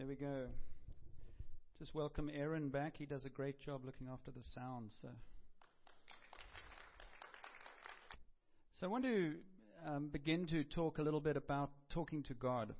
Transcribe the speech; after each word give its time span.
There 0.00 0.08
we 0.08 0.14
go. 0.14 0.46
Just 1.78 1.94
welcome 1.94 2.30
Aaron 2.32 2.70
back. 2.70 2.94
He 2.96 3.04
does 3.04 3.26
a 3.26 3.28
great 3.28 3.60
job 3.60 3.84
looking 3.84 4.08
after 4.10 4.30
the 4.30 4.42
sound. 4.54 4.92
So, 5.02 5.08
so 8.72 8.86
I 8.86 8.88
want 8.88 9.04
to 9.04 9.34
um, 9.86 10.08
begin 10.08 10.46
to 10.46 10.64
talk 10.64 10.96
a 10.96 11.02
little 11.02 11.20
bit 11.20 11.36
about 11.36 11.68
talking 11.92 12.22
to 12.22 12.32
God 12.32 12.72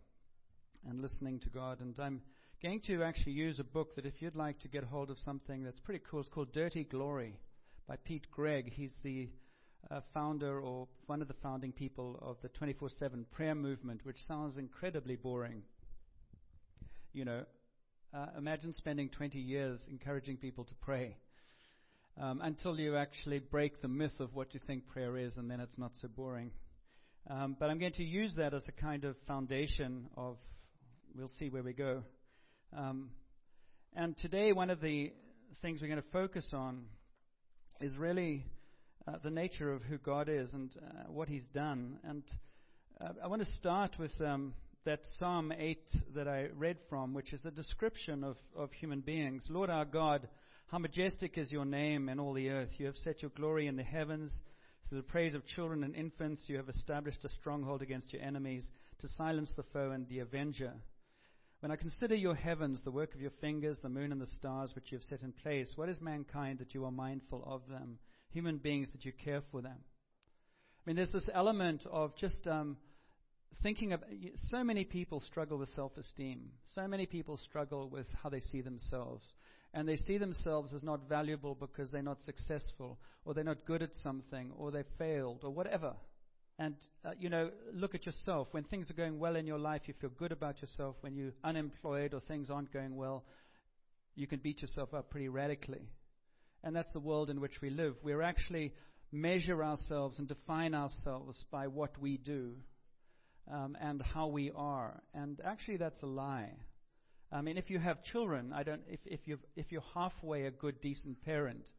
and 0.89 1.03
listening 1.03 1.41
to 1.41 1.51
God. 1.51 1.83
And 1.83 1.95
I'm 2.01 2.23
going 2.63 2.81
to 2.87 3.03
actually 3.03 3.33
use 3.33 3.61
a 3.61 3.65
book 3.65 3.97
that, 3.97 4.07
if 4.07 4.23
you'd 4.23 4.35
like 4.35 4.59
to 4.61 4.69
get 4.69 4.85
hold 4.85 5.11
of 5.11 5.19
something 5.19 5.63
that's 5.63 5.79
pretty 5.79 6.03
cool, 6.11 6.21
it's 6.21 6.31
called 6.31 6.55
Dirty 6.55 6.85
Glory 6.85 7.39
by 7.87 7.97
Pete 7.97 8.31
Greig. 8.31 8.73
He's 8.73 8.95
the 9.03 9.29
uh, 9.91 10.01
founder 10.15 10.59
or 10.59 10.89
one 11.05 11.21
of 11.21 11.29
the 11.29 11.37
founding 11.43 11.73
people 11.73 12.19
of 12.23 12.39
the 12.41 12.49
24 12.49 12.89
7 12.89 13.27
prayer 13.31 13.55
movement, 13.55 14.07
which 14.07 14.23
sounds 14.27 14.57
incredibly 14.57 15.17
boring. 15.17 15.65
You 17.13 17.25
know, 17.25 17.43
uh, 18.15 18.27
imagine 18.39 18.73
spending 18.73 19.09
20 19.09 19.41
years 19.41 19.81
encouraging 19.91 20.37
people 20.37 20.63
to 20.63 20.75
pray 20.77 21.17
um, 22.21 22.41
until 22.41 22.79
you 22.79 22.97
actually 22.97 23.41
break 23.41 23.83
the 23.83 23.89
myth 23.89 24.21
of 24.21 24.33
what 24.37 24.55
you 24.55 24.61
think 24.65 24.87
prayer 24.87 25.17
is, 25.17 25.37
and 25.37 25.51
then 25.51 25.59
it's 25.59 25.77
not 25.77 25.91
so 26.01 26.07
boring. 26.07 26.53
Um, 27.29 27.57
but 27.59 27.69
I'm 27.69 27.81
going 27.81 27.95
to 27.95 28.05
use 28.05 28.35
that 28.37 28.55
as 28.55 28.65
a 28.69 28.81
kind 28.81 29.05
of 29.05 29.17
foundation 29.27 30.09
of, 30.17 30.37
we'll 31.17 31.33
see 31.41 31.49
where 31.49 31.65
we 31.65 31.73
go. 31.73 32.05
Um, 32.77 33.11
and 33.97 34.17
today, 34.19 34.53
one 34.53 34.71
of 34.71 34.81
the 34.81 35.13
things 35.63 35.83
we're 35.83 35.89
going 35.89 36.01
to 36.01 36.11
focus 36.13 36.49
on 36.53 36.85
is 37.81 37.97
really 37.97 38.47
uh, 39.09 39.17
the 39.25 39.31
nature 39.31 39.73
of 39.73 39.83
who 39.83 39.99
God 39.99 40.29
is 40.29 40.53
and 40.55 40.71
uh, 40.81 41.11
what 41.11 41.29
He's 41.29 41.49
done. 41.49 41.99
And 42.05 42.23
uh, 43.01 43.15
I 43.25 43.27
want 43.27 43.43
to 43.43 43.51
start 43.51 43.97
with 43.99 44.13
um, 44.21 44.55
that 44.85 45.01
Psalm 45.19 45.53
8 45.57 45.79
that 46.15 46.27
I 46.27 46.49
read 46.57 46.79
from, 46.89 47.13
which 47.13 47.33
is 47.33 47.45
a 47.45 47.51
description 47.51 48.25
of, 48.25 48.37
of 48.57 48.73
human 48.73 49.01
beings. 49.01 49.47
Lord 49.51 49.69
our 49.69 49.85
God, 49.85 50.27
how 50.69 50.79
majestic 50.79 51.37
is 51.37 51.53
your 51.53 51.67
name 51.67 52.09
in 52.09 52.19
all 52.19 52.33
the 52.33 52.49
earth. 52.49 52.71
You 52.79 52.87
have 52.87 52.97
set 52.97 53.21
your 53.21 53.31
glory 53.33 53.67
in 53.67 53.77
the 53.77 53.83
heavens. 53.83 54.33
Through 54.89 54.99
the 54.99 55.07
praise 55.07 55.35
of 55.35 55.47
children 55.47 55.85
and 55.85 55.95
infants, 55.95 56.45
you 56.47 56.57
have 56.57 56.69
established 56.69 57.25
a 57.25 57.29
stronghold 57.29 57.83
against 57.83 58.13
your 58.13 58.23
enemies 58.23 58.67
to 59.01 59.09
silence 59.09 59.53
the 59.55 59.65
foe 59.73 59.91
and 59.91 60.09
the 60.09 60.21
avenger. 60.21 60.73
When 61.61 61.71
I 61.71 61.77
consider 61.77 62.15
your 62.15 62.35
heavens, 62.35 62.81
the 62.83 62.91
work 62.91 63.15
of 63.15 63.21
your 63.21 63.33
fingers, 63.43 63.79
the 63.83 63.91
moon 63.91 64.13
and 64.13 64.21
the 64.21 64.27
stars 64.27 64.73
which 64.75 64.91
you 64.91 64.97
have 64.97 65.05
set 65.05 65.23
in 65.23 65.33
place, 65.33 65.73
what 65.77 65.91
is 65.91 66.01
mankind 66.01 66.59
that 66.59 66.73
you 66.73 66.87
are 66.87 66.91
mindful 66.91 67.45
of 67.47 67.61
them? 67.69 67.99
Human 68.33 68.57
beings 68.57 68.91
that 68.93 69.05
you 69.05 69.13
care 69.13 69.43
for 69.53 69.61
them. 69.61 69.77
I 69.77 70.83
mean, 70.87 70.97
there's 70.97 71.13
this 71.13 71.29
element 71.35 71.85
of 71.91 72.17
just 72.17 72.47
um, 72.47 72.79
thinking 73.63 73.93
of 73.93 74.03
so 74.37 74.65
many 74.65 74.85
people 74.85 75.21
struggle 75.21 75.59
with 75.59 75.69
self 75.71 75.97
esteem. 75.97 76.51
So 76.75 76.87
many 76.87 77.07
people 77.07 77.37
struggle 77.37 77.89
with 77.89 78.07
how 78.23 78.29
they 78.29 78.41
see 78.41 78.61
themselves. 78.61 79.25
And 79.73 79.89
they 79.89 79.97
see 79.97 80.19
themselves 80.19 80.75
as 80.75 80.83
not 80.83 81.09
valuable 81.09 81.55
because 81.55 81.93
they're 81.93 82.03
not 82.03 82.21
successful, 82.21 82.99
or 83.25 83.35
they're 83.35 83.45
not 83.45 83.65
good 83.67 83.83
at 83.83 83.95
something, 84.03 84.51
or 84.59 84.71
they've 84.71 84.85
failed, 84.99 85.41
or 85.45 85.51
whatever. 85.51 85.95
And, 86.59 86.75
uh, 87.05 87.13
you 87.19 87.31
know, 87.31 87.51
look 87.73 87.95
at 87.95 88.05
yourself. 88.05 88.49
When 88.51 88.65
things 88.65 88.91
are 88.91 88.95
going 88.95 89.19
well 89.19 89.37
in 89.37 89.47
your 89.47 89.59
life, 89.59 89.83
you 89.87 89.95
feel 90.01 90.11
good 90.11 90.33
about 90.33 90.61
yourself. 90.61 90.97
When 91.01 91.15
you're 91.15 91.33
unemployed 91.45 92.15
or 92.15 92.21
things 92.21 92.51
aren't 92.51 92.73
going 92.73 92.97
well, 92.97 93.25
you 94.15 94.27
can 94.27 94.41
beat 94.41 94.61
yourself 94.61 94.93
up 94.93 95.11
pretty 95.11 95.29
radically. 95.29 95.89
And 96.63 96.75
that's 96.75 96.93
the 96.93 97.01
world 97.01 97.31
in 97.31 97.41
which 97.41 97.63
we 97.63 97.71
live. 97.71 97.95
We 98.03 98.13
actually 98.23 98.75
measure 99.13 99.65
ourselves 99.65 100.19
and 100.19 100.29
define 100.29 100.75
ourselves 100.75 101.45
by 101.51 101.69
what 101.69 101.99
we 101.99 102.19
do 102.19 102.57
um, 103.53 103.77
and 103.81 104.03
how 104.03 104.29
we 104.29 104.51
are. 104.55 105.01
And 105.15 105.41
actually, 105.45 105.79
that's 105.79 106.03
a 106.03 106.07
lie. 106.07 106.53
I 107.33 107.43
mean, 107.43 107.57
if 107.57 107.71
you 107.71 107.79
have 107.79 108.03
children, 108.03 108.53
I 108.53 108.63
don't. 108.63 108.83
If 108.89 109.01
if 109.05 109.21
you 109.27 109.39
if 109.57 109.71
you're 109.71 109.85
halfway 109.95 110.47
a 110.47 110.51
good, 110.51 110.81
decent 110.81 111.23
parent, 111.25 111.71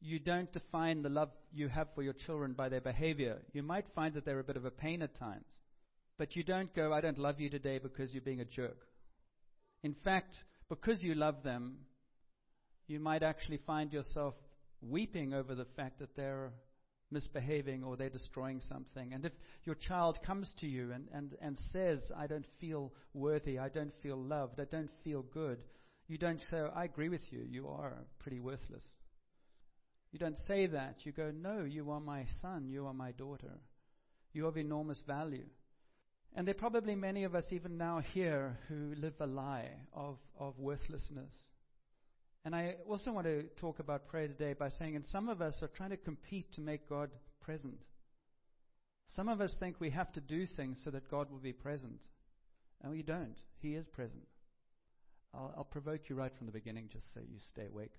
you 0.00 0.18
don't 0.18 0.52
define 0.52 1.02
the 1.02 1.08
love 1.08 1.30
you 1.52 1.68
have 1.68 1.88
for 1.94 2.02
your 2.02 2.14
children 2.14 2.54
by 2.54 2.68
their 2.68 2.80
behavior. 2.80 3.38
You 3.52 3.62
might 3.62 3.86
find 3.94 4.14
that 4.14 4.24
they're 4.24 4.40
a 4.40 4.44
bit 4.44 4.56
of 4.56 4.64
a 4.64 4.70
pain 4.70 5.02
at 5.02 5.14
times, 5.14 5.46
but 6.18 6.34
you 6.34 6.42
don't 6.42 6.74
go, 6.74 6.92
"I 6.92 7.00
don't 7.00 7.18
love 7.18 7.40
you 7.40 7.48
today 7.48 7.78
because 7.78 8.12
you're 8.12 8.22
being 8.22 8.40
a 8.40 8.44
jerk." 8.44 8.78
In 9.82 9.94
fact, 9.94 10.44
because 10.68 11.02
you 11.02 11.14
love 11.14 11.42
them, 11.42 11.78
you 12.86 12.98
might 12.98 13.22
actually 13.22 13.58
find 13.58 13.92
yourself 13.92 14.34
weeping 14.80 15.32
over 15.32 15.54
the 15.54 15.66
fact 15.76 16.00
that 16.00 16.16
they're 16.16 16.52
misbehaving 17.10 17.82
or 17.84 17.96
they're 17.96 18.08
destroying 18.08 18.60
something. 18.60 19.12
And 19.12 19.24
if 19.24 19.32
your 19.64 19.74
child 19.74 20.18
comes 20.24 20.52
to 20.60 20.66
you 20.66 20.92
and, 20.92 21.08
and, 21.12 21.36
and 21.40 21.58
says, 21.72 22.00
I 22.16 22.26
don't 22.26 22.46
feel 22.60 22.92
worthy, 23.14 23.58
I 23.58 23.68
don't 23.68 23.92
feel 24.02 24.16
loved, 24.16 24.60
I 24.60 24.64
don't 24.64 24.90
feel 25.04 25.22
good, 25.22 25.58
you 26.08 26.18
don't 26.18 26.40
say, 26.50 26.58
I 26.74 26.84
agree 26.84 27.08
with 27.08 27.22
you, 27.30 27.46
you 27.48 27.68
are 27.68 27.94
pretty 28.18 28.40
worthless. 28.40 28.84
You 30.12 30.18
don't 30.18 30.38
say 30.38 30.66
that. 30.66 30.96
You 31.04 31.12
go, 31.12 31.30
No, 31.30 31.64
you 31.64 31.90
are 31.90 32.00
my 32.00 32.26
son, 32.42 32.68
you 32.68 32.86
are 32.86 32.94
my 32.94 33.12
daughter. 33.12 33.60
You 34.32 34.44
have 34.46 34.56
enormous 34.56 35.02
value. 35.06 35.46
And 36.34 36.46
there 36.46 36.54
are 36.54 36.58
probably 36.58 36.94
many 36.94 37.24
of 37.24 37.34
us, 37.34 37.46
even 37.50 37.76
now 37.76 38.00
here, 38.12 38.58
who 38.68 38.94
live 38.96 39.14
a 39.20 39.26
lie 39.26 39.70
of, 39.92 40.18
of 40.38 40.58
worthlessness. 40.58 41.34
And 42.44 42.54
I 42.54 42.76
also 42.88 43.12
want 43.12 43.26
to 43.26 43.42
talk 43.60 43.80
about 43.80 44.08
prayer 44.08 44.26
today 44.26 44.54
by 44.54 44.70
saying, 44.70 44.96
and 44.96 45.04
some 45.04 45.28
of 45.28 45.42
us 45.42 45.58
are 45.62 45.68
trying 45.68 45.90
to 45.90 45.96
compete 45.96 46.52
to 46.54 46.60
make 46.60 46.88
God 46.88 47.10
present. 47.42 47.74
Some 49.08 49.28
of 49.28 49.40
us 49.40 49.54
think 49.60 49.76
we 49.78 49.90
have 49.90 50.10
to 50.12 50.20
do 50.20 50.46
things 50.46 50.80
so 50.84 50.90
that 50.90 51.10
God 51.10 51.30
will 51.30 51.38
be 51.38 51.52
present. 51.52 52.00
And 52.82 52.92
we 52.92 53.02
don't. 53.02 53.36
He 53.60 53.74
is 53.74 53.86
present. 53.88 54.22
I'll, 55.34 55.52
I'll 55.58 55.64
provoke 55.64 56.08
you 56.08 56.16
right 56.16 56.32
from 56.36 56.46
the 56.46 56.52
beginning 56.52 56.88
just 56.92 57.12
so 57.12 57.20
you 57.20 57.38
stay 57.50 57.66
awake. 57.66 57.92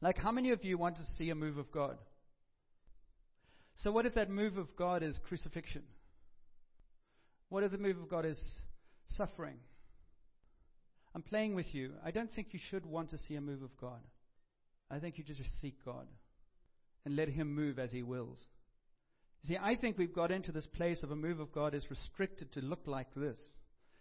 Like, 0.00 0.16
how 0.16 0.30
many 0.30 0.52
of 0.52 0.64
you 0.64 0.78
want 0.78 0.96
to 0.96 1.02
see 1.18 1.30
a 1.30 1.34
move 1.34 1.58
of 1.58 1.72
God? 1.72 1.98
So, 3.82 3.90
what 3.90 4.06
if 4.06 4.14
that 4.14 4.30
move 4.30 4.56
of 4.56 4.74
God 4.76 5.02
is 5.02 5.18
crucifixion? 5.26 5.82
What 7.48 7.64
if 7.64 7.72
the 7.72 7.78
move 7.78 7.98
of 7.98 8.08
God 8.08 8.24
is 8.24 8.40
suffering? 9.06 9.56
I'm 11.14 11.22
playing 11.22 11.54
with 11.54 11.74
you. 11.74 11.92
I 12.04 12.10
don't 12.10 12.32
think 12.32 12.48
you 12.52 12.60
should 12.70 12.86
want 12.86 13.10
to 13.10 13.18
see 13.18 13.34
a 13.34 13.40
move 13.40 13.62
of 13.62 13.76
God. 13.80 14.00
I 14.90 14.98
think 14.98 15.18
you 15.18 15.24
just 15.24 15.60
seek 15.60 15.84
God 15.84 16.06
and 17.04 17.16
let 17.16 17.28
Him 17.28 17.54
move 17.54 17.78
as 17.78 17.90
He 17.90 18.02
wills. 18.02 18.38
See, 19.44 19.56
I 19.56 19.76
think 19.76 19.96
we've 19.96 20.14
got 20.14 20.30
into 20.30 20.52
this 20.52 20.66
place 20.66 21.02
of 21.02 21.10
a 21.10 21.16
move 21.16 21.40
of 21.40 21.52
God 21.52 21.74
is 21.74 21.90
restricted 21.90 22.52
to 22.52 22.60
look 22.60 22.86
like 22.86 23.12
this. 23.14 23.38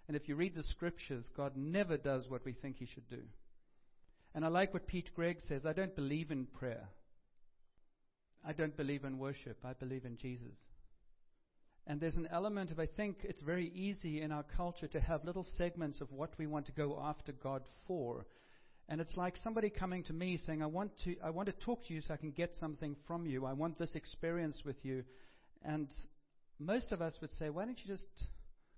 And 0.07 0.17
if 0.17 0.27
you 0.27 0.35
read 0.35 0.55
the 0.55 0.63
scriptures, 0.63 1.29
God 1.35 1.53
never 1.55 1.97
does 1.97 2.27
what 2.27 2.43
we 2.45 2.53
think 2.53 2.77
He 2.77 2.87
should 2.87 3.09
do. 3.09 3.21
And 4.35 4.43
I 4.43 4.49
like 4.49 4.73
what 4.73 4.87
Pete 4.87 5.11
Greig 5.15 5.39
says 5.47 5.65
I 5.65 5.73
don't 5.73 5.95
believe 5.95 6.31
in 6.31 6.45
prayer. 6.45 6.89
I 8.45 8.53
don't 8.53 8.75
believe 8.75 9.03
in 9.03 9.17
worship. 9.17 9.57
I 9.63 9.73
believe 9.73 10.05
in 10.05 10.17
Jesus. 10.17 10.55
And 11.89 11.99
there's 11.99 12.17
an 12.17 12.29
element 12.31 12.69
of, 12.69 12.79
I 12.79 12.85
think 12.85 13.17
it's 13.23 13.41
very 13.41 13.71
easy 13.73 14.21
in 14.21 14.31
our 14.31 14.45
culture 14.55 14.87
to 14.89 14.99
have 15.01 15.25
little 15.25 15.45
segments 15.57 16.01
of 16.01 16.11
what 16.11 16.29
we 16.37 16.45
want 16.45 16.67
to 16.67 16.71
go 16.71 17.01
after 17.03 17.31
God 17.31 17.63
for. 17.87 18.27
And 18.87 19.01
it's 19.01 19.17
like 19.17 19.35
somebody 19.37 19.71
coming 19.71 20.03
to 20.03 20.13
me 20.13 20.37
saying, 20.37 20.61
I 20.61 20.67
want 20.67 20.91
to, 21.05 21.15
I 21.23 21.31
want 21.31 21.47
to 21.47 21.65
talk 21.65 21.83
to 21.87 21.93
you 21.93 22.01
so 22.01 22.13
I 22.13 22.17
can 22.17 22.29
get 22.29 22.51
something 22.59 22.95
from 23.07 23.25
you. 23.25 23.43
I 23.43 23.53
want 23.53 23.79
this 23.79 23.95
experience 23.95 24.61
with 24.63 24.75
you. 24.85 25.03
And 25.65 25.89
most 26.59 26.91
of 26.91 27.01
us 27.01 27.15
would 27.21 27.31
say, 27.39 27.49
why 27.49 27.65
don't 27.65 27.79
you 27.83 27.87
just 27.87 28.07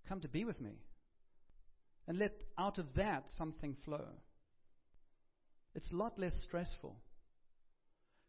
come 0.08 0.22
to 0.22 0.30
be 0.30 0.46
with 0.46 0.62
me? 0.62 0.80
And 2.08 2.18
let 2.18 2.32
out 2.58 2.78
of 2.78 2.94
that 2.96 3.26
something 3.38 3.76
flow. 3.84 4.08
It's 5.76 5.92
a 5.92 5.98
lot 5.98 6.18
less 6.18 6.34
stressful. 6.48 6.96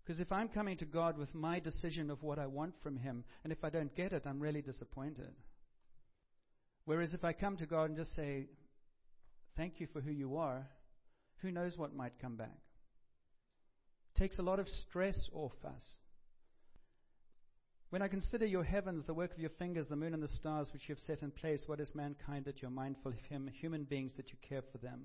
Because 0.05 0.21
if 0.21 0.33
I'm 0.33 0.49
coming 0.49 0.77
to 0.79 0.85
God 0.85 1.17
with 1.17 1.35
my 1.35 1.61
decision 1.61 2.11
of 2.11 2.23
what 2.23 2.39
I 2.39 2.47
want 2.47 2.75
from 2.83 2.97
Him, 2.97 3.25
and 3.45 3.53
if 3.53 3.63
I 3.63 3.71
don't 3.71 3.95
get 3.95 4.13
it, 4.13 4.25
I'm 4.27 4.41
really 4.41 4.63
disappointed. 4.63 5.33
Whereas 6.85 7.13
if 7.13 7.25
I 7.25 7.33
come 7.33 7.57
to 7.59 7.67
God 7.67 7.91
and 7.91 7.97
just 7.97 8.15
say, 8.17 8.47
Thank 9.57 9.81
you 9.81 9.87
for 9.93 10.01
who 10.01 10.11
you 10.11 10.37
are, 10.39 10.67
who 11.43 11.53
knows 11.53 11.77
what 11.77 11.95
might 11.95 12.19
come 12.21 12.37
back? 12.37 12.59
It 14.15 14.19
takes 14.19 14.39
a 14.39 14.43
lot 14.43 14.59
of 14.59 14.67
stress 14.67 15.29
off 15.35 15.53
us. 15.65 15.85
When 17.91 18.01
I 18.01 18.09
consider 18.09 18.47
your 18.47 18.65
heavens, 18.65 19.05
the 19.05 19.13
work 19.13 19.33
of 19.33 19.39
your 19.39 19.51
fingers, 19.51 19.87
the 19.89 19.97
moon 19.97 20.15
and 20.15 20.23
the 20.23 20.29
stars 20.29 20.71
which 20.73 20.89
you 20.89 20.95
have 20.95 21.01
set 21.01 21.23
in 21.23 21.31
place, 21.31 21.65
what 21.67 21.81
is 21.81 21.95
mankind 21.95 22.47
that 22.47 22.63
you're 22.63 22.71
mindful 22.71 23.13
of 23.13 23.19
him, 23.29 23.51
human 23.53 23.85
beings 23.85 24.15
that 24.17 24.31
you 24.31 24.39
care 24.49 24.63
for 24.73 24.79
them? 24.79 25.03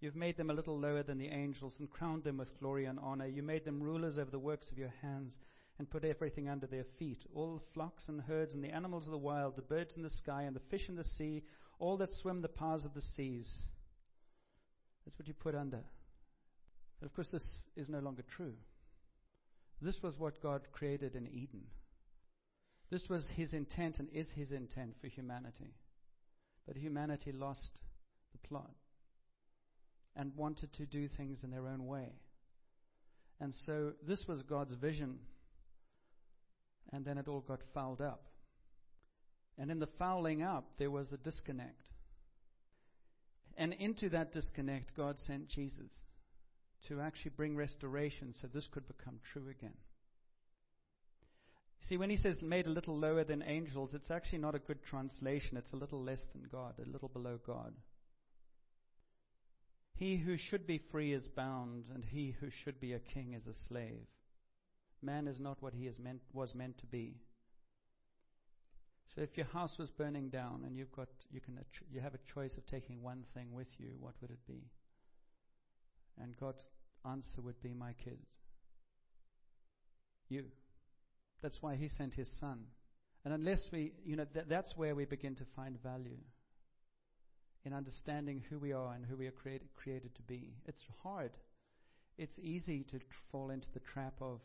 You've 0.00 0.16
made 0.16 0.36
them 0.36 0.50
a 0.50 0.54
little 0.54 0.78
lower 0.78 1.02
than 1.02 1.18
the 1.18 1.28
angels 1.28 1.74
and 1.80 1.90
crowned 1.90 2.22
them 2.22 2.36
with 2.36 2.58
glory 2.60 2.84
and 2.84 3.00
honor. 3.00 3.26
You 3.26 3.42
made 3.42 3.64
them 3.64 3.82
rulers 3.82 4.16
over 4.16 4.30
the 4.30 4.38
works 4.38 4.70
of 4.70 4.78
your 4.78 4.92
hands 5.02 5.38
and 5.78 5.90
put 5.90 6.04
everything 6.04 6.48
under 6.48 6.66
their 6.66 6.84
feet 6.98 7.24
all 7.34 7.60
flocks 7.74 8.08
and 8.08 8.20
herds 8.20 8.54
and 8.54 8.62
the 8.62 8.74
animals 8.74 9.06
of 9.06 9.12
the 9.12 9.18
wild, 9.18 9.56
the 9.56 9.62
birds 9.62 9.96
in 9.96 10.02
the 10.02 10.10
sky 10.10 10.42
and 10.42 10.54
the 10.54 10.62
fish 10.70 10.88
in 10.88 10.94
the 10.94 11.04
sea, 11.04 11.42
all 11.80 11.96
that 11.96 12.12
swim 12.12 12.42
the 12.42 12.48
paths 12.48 12.84
of 12.84 12.94
the 12.94 13.00
seas. 13.00 13.62
That's 15.04 15.18
what 15.18 15.28
you 15.28 15.34
put 15.34 15.54
under. 15.54 15.82
But 17.00 17.06
of 17.06 17.14
course, 17.14 17.28
this 17.32 17.44
is 17.76 17.88
no 17.88 17.98
longer 17.98 18.22
true. 18.22 18.54
This 19.80 20.02
was 20.02 20.18
what 20.18 20.42
God 20.42 20.62
created 20.72 21.14
in 21.14 21.26
Eden. 21.26 21.62
This 22.90 23.08
was 23.08 23.26
His 23.36 23.52
intent 23.52 23.98
and 23.98 24.08
is 24.12 24.30
His 24.32 24.52
intent 24.52 24.94
for 25.00 25.08
humanity. 25.08 25.74
But 26.66 26.76
humanity 26.76 27.32
lost 27.32 27.70
the 28.32 28.38
plot 28.48 28.74
and 30.18 30.32
wanted 30.36 30.72
to 30.74 30.84
do 30.84 31.08
things 31.08 31.44
in 31.44 31.50
their 31.50 31.68
own 31.68 31.86
way. 31.86 32.12
And 33.40 33.54
so 33.66 33.92
this 34.06 34.26
was 34.28 34.42
God's 34.42 34.74
vision. 34.74 35.20
And 36.92 37.04
then 37.04 37.18
it 37.18 37.28
all 37.28 37.40
got 37.40 37.60
fouled 37.72 38.00
up. 38.00 38.24
And 39.56 39.70
in 39.70 39.78
the 39.78 39.88
fouling 39.98 40.42
up, 40.42 40.64
there 40.78 40.90
was 40.90 41.12
a 41.12 41.16
disconnect. 41.16 41.82
And 43.56 43.72
into 43.74 44.08
that 44.10 44.32
disconnect, 44.32 44.96
God 44.96 45.18
sent 45.20 45.48
Jesus 45.48 45.90
to 46.88 47.00
actually 47.00 47.32
bring 47.36 47.56
restoration 47.56 48.34
so 48.40 48.48
this 48.48 48.68
could 48.72 48.86
become 48.86 49.20
true 49.32 49.48
again. 49.48 49.74
See, 51.82 51.96
when 51.96 52.10
he 52.10 52.16
says 52.16 52.42
made 52.42 52.66
a 52.66 52.70
little 52.70 52.96
lower 52.96 53.24
than 53.24 53.42
angels, 53.42 53.94
it's 53.94 54.10
actually 54.10 54.38
not 54.38 54.54
a 54.54 54.60
good 54.60 54.82
translation. 54.84 55.56
It's 55.56 55.72
a 55.72 55.76
little 55.76 56.02
less 56.02 56.24
than 56.32 56.48
God, 56.50 56.74
a 56.84 56.90
little 56.90 57.08
below 57.08 57.38
God. 57.46 57.72
He 59.98 60.16
who 60.16 60.36
should 60.36 60.64
be 60.64 60.80
free 60.92 61.12
is 61.12 61.26
bound, 61.26 61.86
and 61.92 62.04
he 62.04 62.36
who 62.40 62.50
should 62.50 62.80
be 62.80 62.92
a 62.92 63.00
king 63.00 63.34
is 63.34 63.48
a 63.48 63.54
slave. 63.68 64.06
Man 65.02 65.26
is 65.26 65.40
not 65.40 65.60
what 65.60 65.74
he 65.74 65.88
is 65.88 65.98
meant, 65.98 66.20
was 66.32 66.54
meant 66.54 66.78
to 66.78 66.86
be. 66.86 67.16
So 69.08 69.22
if 69.22 69.36
your 69.36 69.46
house 69.46 69.76
was 69.76 69.90
burning 69.90 70.28
down 70.28 70.62
and 70.64 70.76
you've 70.76 70.92
got, 70.92 71.08
you, 71.32 71.40
can, 71.40 71.58
you 71.90 72.00
have 72.00 72.14
a 72.14 72.32
choice 72.32 72.56
of 72.56 72.66
taking 72.66 73.02
one 73.02 73.24
thing 73.34 73.52
with 73.52 73.68
you, 73.78 73.88
what 73.98 74.14
would 74.20 74.30
it 74.30 74.46
be? 74.46 74.62
And 76.22 76.36
God's 76.36 76.64
answer 77.04 77.40
would 77.40 77.60
be, 77.60 77.74
My 77.74 77.94
kids. 77.94 78.36
You. 80.28 80.44
That's 81.42 81.58
why 81.60 81.74
He 81.74 81.88
sent 81.88 82.14
His 82.14 82.30
Son. 82.38 82.66
And 83.24 83.34
unless 83.34 83.68
we, 83.72 83.94
you 84.04 84.14
know, 84.14 84.26
th- 84.32 84.46
that's 84.48 84.76
where 84.76 84.94
we 84.94 85.06
begin 85.06 85.34
to 85.36 85.44
find 85.56 85.82
value 85.82 86.18
in 87.68 87.74
understanding 87.74 88.42
who 88.48 88.58
we 88.58 88.72
are 88.72 88.94
and 88.94 89.04
who 89.04 89.14
we 89.14 89.26
are 89.26 89.30
created, 89.30 89.68
created 89.76 90.14
to 90.14 90.22
be. 90.22 90.54
It's 90.66 90.86
hard. 91.02 91.32
It's 92.16 92.38
easy 92.38 92.82
to 92.90 92.98
fall 93.30 93.50
into 93.50 93.66
the 93.74 93.80
trap 93.80 94.14
of, 94.22 94.40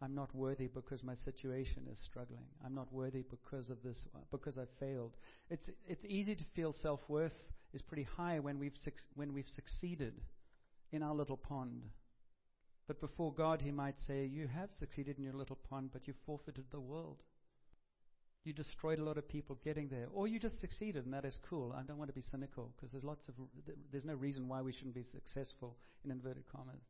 I'm 0.00 0.14
not 0.14 0.32
worthy 0.32 0.68
because 0.68 1.02
my 1.02 1.14
situation 1.14 1.88
is 1.90 1.98
struggling. 1.98 2.46
I'm 2.64 2.74
not 2.76 2.92
worthy 2.92 3.24
because 3.28 3.70
of 3.70 3.82
this, 3.82 4.06
uh, 4.14 4.20
because 4.30 4.56
I 4.56 4.66
failed. 4.78 5.16
It's, 5.50 5.68
it's 5.88 6.04
easy 6.04 6.36
to 6.36 6.44
feel 6.54 6.72
self 6.72 7.00
worth 7.08 7.34
is 7.74 7.82
pretty 7.82 8.04
high 8.16 8.38
when 8.38 8.60
we've, 8.60 8.76
when 9.14 9.34
we've 9.34 9.48
succeeded 9.48 10.14
in 10.92 11.02
our 11.02 11.14
little 11.14 11.36
pond. 11.36 11.82
But 12.86 13.00
before 13.00 13.34
God, 13.34 13.62
He 13.62 13.72
might 13.72 13.98
say, 14.06 14.26
You 14.26 14.46
have 14.46 14.70
succeeded 14.78 15.18
in 15.18 15.24
your 15.24 15.34
little 15.34 15.58
pond, 15.68 15.90
but 15.92 16.06
you 16.06 16.14
forfeited 16.24 16.66
the 16.70 16.80
world. 16.80 17.18
You 18.44 18.52
destroyed 18.54 18.98
a 18.98 19.04
lot 19.04 19.18
of 19.18 19.28
people 19.28 19.58
getting 19.62 19.88
there. 19.88 20.06
Or 20.12 20.26
you 20.26 20.38
just 20.38 20.60
succeeded, 20.60 21.04
and 21.04 21.12
that 21.12 21.26
is 21.26 21.38
cool. 21.48 21.74
I 21.76 21.82
don't 21.82 21.98
want 21.98 22.08
to 22.08 22.14
be 22.14 22.22
cynical 22.22 22.72
because 22.74 22.90
there's 22.90 23.04
lots 23.04 23.28
of, 23.28 23.34
there's 23.92 24.06
no 24.06 24.14
reason 24.14 24.48
why 24.48 24.62
we 24.62 24.72
shouldn't 24.72 24.94
be 24.94 25.04
successful 25.12 25.76
in 26.04 26.10
inverted 26.10 26.44
commas. 26.50 26.82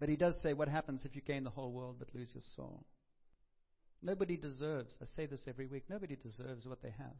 But 0.00 0.08
he 0.08 0.16
does 0.16 0.34
say, 0.42 0.54
What 0.54 0.68
happens 0.68 1.04
if 1.04 1.14
you 1.14 1.22
gain 1.22 1.44
the 1.44 1.50
whole 1.50 1.70
world 1.70 1.96
but 1.98 2.14
lose 2.14 2.30
your 2.34 2.42
soul? 2.56 2.84
Nobody 4.02 4.36
deserves, 4.36 4.98
I 5.00 5.04
say 5.04 5.26
this 5.26 5.46
every 5.46 5.66
week, 5.66 5.84
nobody 5.88 6.16
deserves 6.16 6.66
what 6.66 6.82
they 6.82 6.94
have. 6.98 7.16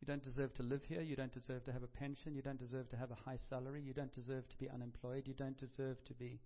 You 0.00 0.06
don't 0.06 0.22
deserve 0.22 0.54
to 0.54 0.62
live 0.62 0.82
here. 0.88 1.00
You 1.00 1.16
don't 1.16 1.32
deserve 1.32 1.64
to 1.64 1.72
have 1.72 1.82
a 1.82 1.88
pension. 1.88 2.34
You 2.34 2.42
don't 2.42 2.58
deserve 2.58 2.88
to 2.90 2.96
have 2.96 3.10
a 3.10 3.16
high 3.28 3.38
salary. 3.48 3.82
You 3.82 3.92
don't 3.92 4.14
deserve 4.14 4.48
to 4.48 4.58
be 4.58 4.70
unemployed. 4.70 5.26
You 5.26 5.34
don't 5.34 5.58
deserve 5.58 6.04
to 6.04 6.14
be 6.14 6.38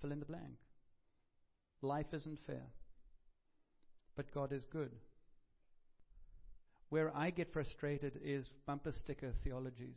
fill 0.00 0.12
in 0.12 0.20
the 0.20 0.26
blank. 0.26 0.56
Life 1.82 2.06
isn't 2.12 2.38
fair. 2.46 2.64
But 4.18 4.34
God 4.34 4.52
is 4.52 4.64
good. 4.72 4.90
Where 6.88 7.16
I 7.16 7.30
get 7.30 7.52
frustrated 7.52 8.18
is 8.20 8.50
bumper 8.66 8.90
sticker 8.90 9.32
theologies. 9.44 9.94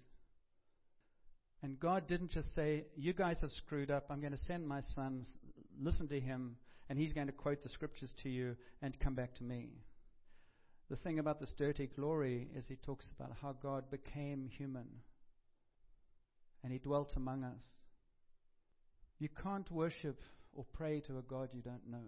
And 1.63 1.79
God 1.79 2.07
didn't 2.07 2.29
just 2.29 2.53
say, 2.53 2.85
You 2.95 3.13
guys 3.13 3.39
have 3.41 3.49
screwed 3.49 3.89
up. 3.89 4.05
I'm 4.11 4.19
going 4.19 4.31
to 4.31 4.37
send 4.37 4.67
my 4.67 4.81
son, 4.81 5.23
listen 5.81 6.07
to 6.09 6.19
him, 6.19 6.55
and 6.87 6.99
he's 6.99 7.13
going 7.13 7.25
to 7.25 7.33
quote 7.33 7.63
the 7.63 7.69
scriptures 7.69 8.13
to 8.21 8.29
you 8.29 8.55
and 8.83 8.99
come 8.99 9.15
back 9.15 9.33
to 9.37 9.43
me. 9.43 9.69
The 10.91 10.97
thing 10.97 11.17
about 11.17 11.39
this 11.39 11.53
dirty 11.57 11.87
glory 11.87 12.47
is 12.55 12.67
he 12.67 12.75
talks 12.75 13.07
about 13.17 13.31
how 13.41 13.53
God 13.53 13.89
became 13.89 14.49
human 14.55 14.85
and 16.63 16.71
he 16.71 16.77
dwelt 16.77 17.13
among 17.15 17.43
us. 17.43 17.63
You 19.17 19.29
can't 19.41 19.71
worship 19.71 20.21
or 20.53 20.63
pray 20.73 20.99
to 21.07 21.17
a 21.17 21.23
God 21.23 21.49
you 21.53 21.61
don't 21.63 21.89
know. 21.89 22.05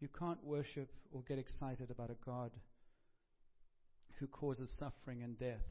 You 0.00 0.08
can't 0.08 0.42
worship 0.44 0.90
or 1.12 1.22
get 1.22 1.38
excited 1.38 1.90
about 1.90 2.10
a 2.10 2.24
God 2.24 2.50
who 4.18 4.26
causes 4.26 4.70
suffering 4.78 5.22
and 5.22 5.38
death. 5.38 5.64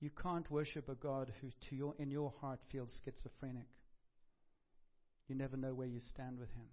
You 0.00 0.10
can't 0.10 0.50
worship 0.50 0.88
a 0.88 0.94
God 0.94 1.32
who, 1.40 1.48
to 1.68 1.76
your, 1.76 1.94
in 1.98 2.10
your 2.10 2.32
heart, 2.40 2.60
feels 2.72 2.90
schizophrenic. 3.04 3.66
You 5.28 5.34
never 5.34 5.56
know 5.56 5.74
where 5.74 5.86
you 5.86 6.00
stand 6.00 6.38
with 6.38 6.48
Him. 6.54 6.66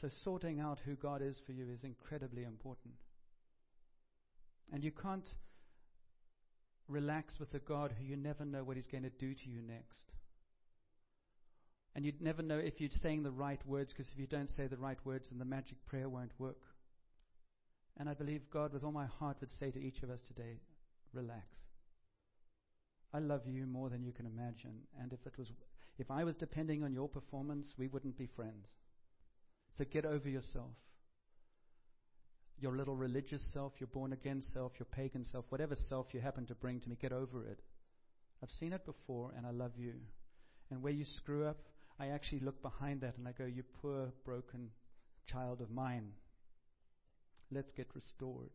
So, 0.00 0.08
sorting 0.24 0.58
out 0.58 0.80
who 0.84 0.94
God 0.94 1.22
is 1.22 1.40
for 1.44 1.52
you 1.52 1.68
is 1.70 1.84
incredibly 1.84 2.44
important. 2.44 2.94
And 4.72 4.82
you 4.82 4.90
can't 4.90 5.28
relax 6.88 7.38
with 7.38 7.52
a 7.54 7.58
God 7.58 7.94
who 7.98 8.04
you 8.04 8.16
never 8.16 8.44
know 8.44 8.64
what 8.64 8.76
He's 8.76 8.86
going 8.86 9.04
to 9.04 9.10
do 9.10 9.34
to 9.34 9.48
you 9.48 9.60
next. 9.62 10.12
And 11.96 12.04
you'd 12.04 12.20
never 12.20 12.42
know 12.42 12.58
if 12.58 12.78
you're 12.78 12.90
saying 12.90 13.22
the 13.22 13.30
right 13.30 13.58
words, 13.66 13.90
because 13.90 14.12
if 14.12 14.18
you 14.18 14.26
don't 14.26 14.50
say 14.50 14.66
the 14.66 14.76
right 14.76 14.98
words, 15.06 15.30
then 15.30 15.38
the 15.38 15.46
magic 15.46 15.78
prayer 15.86 16.10
won't 16.10 16.30
work. 16.38 16.60
And 17.96 18.06
I 18.06 18.12
believe 18.12 18.42
God, 18.52 18.74
with 18.74 18.84
all 18.84 18.92
my 18.92 19.06
heart, 19.06 19.38
would 19.40 19.50
say 19.50 19.70
to 19.70 19.80
each 19.80 20.02
of 20.02 20.10
us 20.10 20.20
today, 20.28 20.60
relax. 21.14 21.46
I 23.14 23.20
love 23.20 23.46
you 23.46 23.64
more 23.66 23.88
than 23.88 24.04
you 24.04 24.12
can 24.12 24.26
imagine. 24.26 24.82
And 25.00 25.10
if 25.14 25.20
it 25.24 25.38
was, 25.38 25.50
if 25.98 26.10
I 26.10 26.22
was 26.22 26.36
depending 26.36 26.84
on 26.84 26.92
your 26.92 27.08
performance, 27.08 27.72
we 27.78 27.88
wouldn't 27.88 28.18
be 28.18 28.28
friends. 28.36 28.66
So 29.78 29.84
get 29.90 30.04
over 30.04 30.28
yourself. 30.28 30.72
Your 32.58 32.76
little 32.76 32.96
religious 32.96 33.42
self, 33.54 33.72
your 33.78 33.88
born 33.88 34.12
again 34.12 34.42
self, 34.52 34.72
your 34.78 34.86
pagan 34.92 35.24
self, 35.32 35.46
whatever 35.48 35.74
self 35.74 36.08
you 36.12 36.20
happen 36.20 36.44
to 36.46 36.54
bring 36.54 36.78
to 36.80 36.90
me, 36.90 36.98
get 37.00 37.12
over 37.12 37.46
it. 37.46 37.60
I've 38.42 38.50
seen 38.50 38.74
it 38.74 38.84
before 38.84 39.32
and 39.34 39.46
I 39.46 39.50
love 39.50 39.72
you. 39.78 39.94
And 40.70 40.82
where 40.82 40.92
you 40.92 41.06
screw 41.06 41.46
up, 41.46 41.56
I 41.98 42.08
actually 42.08 42.40
look 42.40 42.62
behind 42.62 43.00
that 43.00 43.16
and 43.16 43.26
I 43.26 43.32
go, 43.32 43.46
You 43.46 43.62
poor, 43.80 44.08
broken 44.24 44.70
child 45.26 45.60
of 45.60 45.70
mine. 45.70 46.12
Let's 47.50 47.72
get 47.72 47.88
restored. 47.94 48.50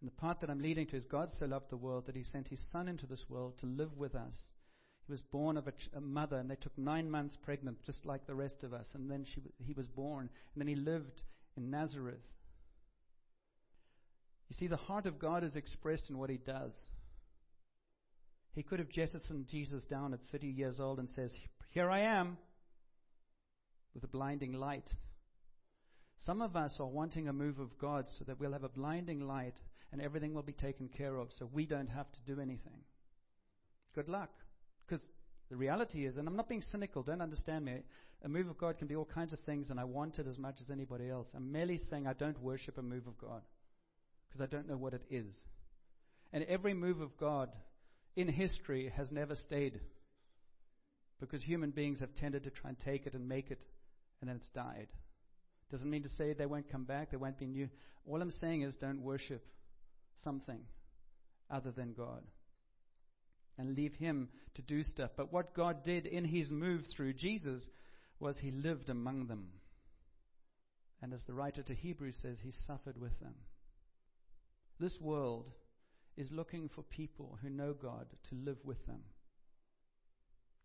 And 0.00 0.10
the 0.10 0.20
part 0.20 0.40
that 0.40 0.50
I'm 0.50 0.60
leading 0.60 0.86
to 0.88 0.96
is 0.96 1.04
God 1.04 1.28
so 1.30 1.46
loved 1.46 1.70
the 1.70 1.76
world 1.76 2.06
that 2.06 2.16
He 2.16 2.22
sent 2.22 2.48
His 2.48 2.60
Son 2.72 2.88
into 2.88 3.06
this 3.06 3.24
world 3.28 3.54
to 3.60 3.66
live 3.66 3.96
with 3.96 4.14
us. 4.14 4.36
He 5.06 5.12
was 5.12 5.22
born 5.22 5.56
of 5.56 5.66
a, 5.66 5.72
ch- 5.72 5.90
a 5.94 6.00
mother, 6.00 6.36
and 6.36 6.50
they 6.50 6.56
took 6.56 6.76
nine 6.78 7.10
months 7.10 7.36
pregnant, 7.42 7.78
just 7.84 8.06
like 8.06 8.26
the 8.26 8.34
rest 8.34 8.62
of 8.62 8.72
us. 8.72 8.88
And 8.94 9.10
then 9.10 9.24
she, 9.24 9.42
he 9.58 9.74
was 9.74 9.86
born, 9.86 10.30
and 10.54 10.60
then 10.60 10.68
He 10.68 10.74
lived 10.74 11.22
in 11.56 11.70
Nazareth. 11.70 12.20
You 14.48 14.56
see, 14.56 14.66
the 14.66 14.76
heart 14.76 15.06
of 15.06 15.18
God 15.18 15.44
is 15.44 15.56
expressed 15.56 16.10
in 16.10 16.18
what 16.18 16.30
He 16.30 16.38
does. 16.38 16.74
He 18.54 18.62
could 18.62 18.78
have 18.78 18.88
jettisoned 18.88 19.48
Jesus 19.48 19.84
down 19.84 20.14
at 20.14 20.20
30 20.30 20.46
years 20.46 20.80
old 20.80 20.98
and 20.98 21.08
says, 21.10 21.32
Here 21.74 21.90
I 21.90 22.02
am, 22.02 22.38
with 23.94 24.04
a 24.04 24.08
blinding 24.08 24.52
light. 24.52 24.88
Some 26.18 26.40
of 26.40 26.54
us 26.54 26.76
are 26.78 26.86
wanting 26.86 27.26
a 27.26 27.32
move 27.32 27.58
of 27.58 27.76
God 27.80 28.04
so 28.16 28.24
that 28.26 28.38
we'll 28.38 28.52
have 28.52 28.62
a 28.62 28.68
blinding 28.68 29.26
light 29.26 29.58
and 29.90 30.00
everything 30.00 30.34
will 30.34 30.44
be 30.44 30.52
taken 30.52 30.88
care 30.88 31.16
of 31.16 31.32
so 31.32 31.50
we 31.52 31.66
don't 31.66 31.88
have 31.88 32.06
to 32.12 32.32
do 32.32 32.40
anything. 32.40 32.78
Good 33.92 34.08
luck. 34.08 34.30
Because 34.86 35.04
the 35.50 35.56
reality 35.56 36.06
is, 36.06 36.16
and 36.16 36.28
I'm 36.28 36.36
not 36.36 36.48
being 36.48 36.62
cynical, 36.62 37.02
don't 37.02 37.20
understand 37.20 37.64
me, 37.64 37.82
a 38.22 38.28
move 38.28 38.48
of 38.48 38.56
God 38.56 38.78
can 38.78 38.86
be 38.86 38.94
all 38.94 39.08
kinds 39.12 39.32
of 39.32 39.40
things, 39.40 39.70
and 39.70 39.80
I 39.80 39.84
want 39.84 40.20
it 40.20 40.28
as 40.28 40.38
much 40.38 40.60
as 40.60 40.70
anybody 40.70 41.10
else. 41.10 41.26
I'm 41.34 41.50
merely 41.50 41.78
saying 41.90 42.06
I 42.06 42.12
don't 42.12 42.40
worship 42.40 42.78
a 42.78 42.82
move 42.82 43.08
of 43.08 43.18
God 43.18 43.42
because 44.28 44.40
I 44.40 44.46
don't 44.46 44.68
know 44.68 44.76
what 44.76 44.94
it 44.94 45.02
is. 45.10 45.34
And 46.32 46.44
every 46.44 46.72
move 46.72 47.00
of 47.00 47.18
God 47.18 47.50
in 48.14 48.28
history 48.28 48.92
has 48.96 49.10
never 49.10 49.34
stayed 49.34 49.80
because 51.20 51.42
human 51.42 51.70
beings 51.70 52.00
have 52.00 52.14
tended 52.14 52.44
to 52.44 52.50
try 52.50 52.70
and 52.70 52.78
take 52.78 53.06
it 53.06 53.14
and 53.14 53.28
make 53.28 53.50
it, 53.50 53.64
and 54.20 54.28
then 54.28 54.36
it's 54.36 54.50
died. 54.50 54.88
Doesn't 55.70 55.90
mean 55.90 56.02
to 56.02 56.08
say 56.08 56.32
they 56.32 56.46
won't 56.46 56.70
come 56.70 56.84
back, 56.84 57.10
they 57.10 57.16
won't 57.16 57.38
be 57.38 57.46
new. 57.46 57.68
All 58.06 58.20
I'm 58.20 58.30
saying 58.30 58.62
is 58.62 58.76
don't 58.76 59.00
worship 59.00 59.44
something 60.22 60.60
other 61.50 61.70
than 61.70 61.94
God 61.94 62.22
and 63.58 63.76
leave 63.76 63.94
Him 63.94 64.28
to 64.54 64.62
do 64.62 64.82
stuff. 64.82 65.10
But 65.16 65.32
what 65.32 65.54
God 65.54 65.84
did 65.84 66.06
in 66.06 66.24
His 66.24 66.50
move 66.50 66.82
through 66.94 67.14
Jesus 67.14 67.68
was 68.20 68.38
He 68.38 68.50
lived 68.50 68.88
among 68.88 69.26
them. 69.26 69.48
And 71.02 71.12
as 71.12 71.24
the 71.24 71.34
writer 71.34 71.62
to 71.62 71.74
Hebrews 71.74 72.16
says, 72.22 72.38
He 72.42 72.52
suffered 72.66 73.00
with 73.00 73.18
them. 73.20 73.34
This 74.80 74.98
world 75.00 75.50
is 76.16 76.32
looking 76.32 76.68
for 76.74 76.82
people 76.82 77.38
who 77.42 77.50
know 77.50 77.74
God 77.74 78.06
to 78.30 78.34
live 78.34 78.58
with 78.64 78.84
them, 78.86 79.00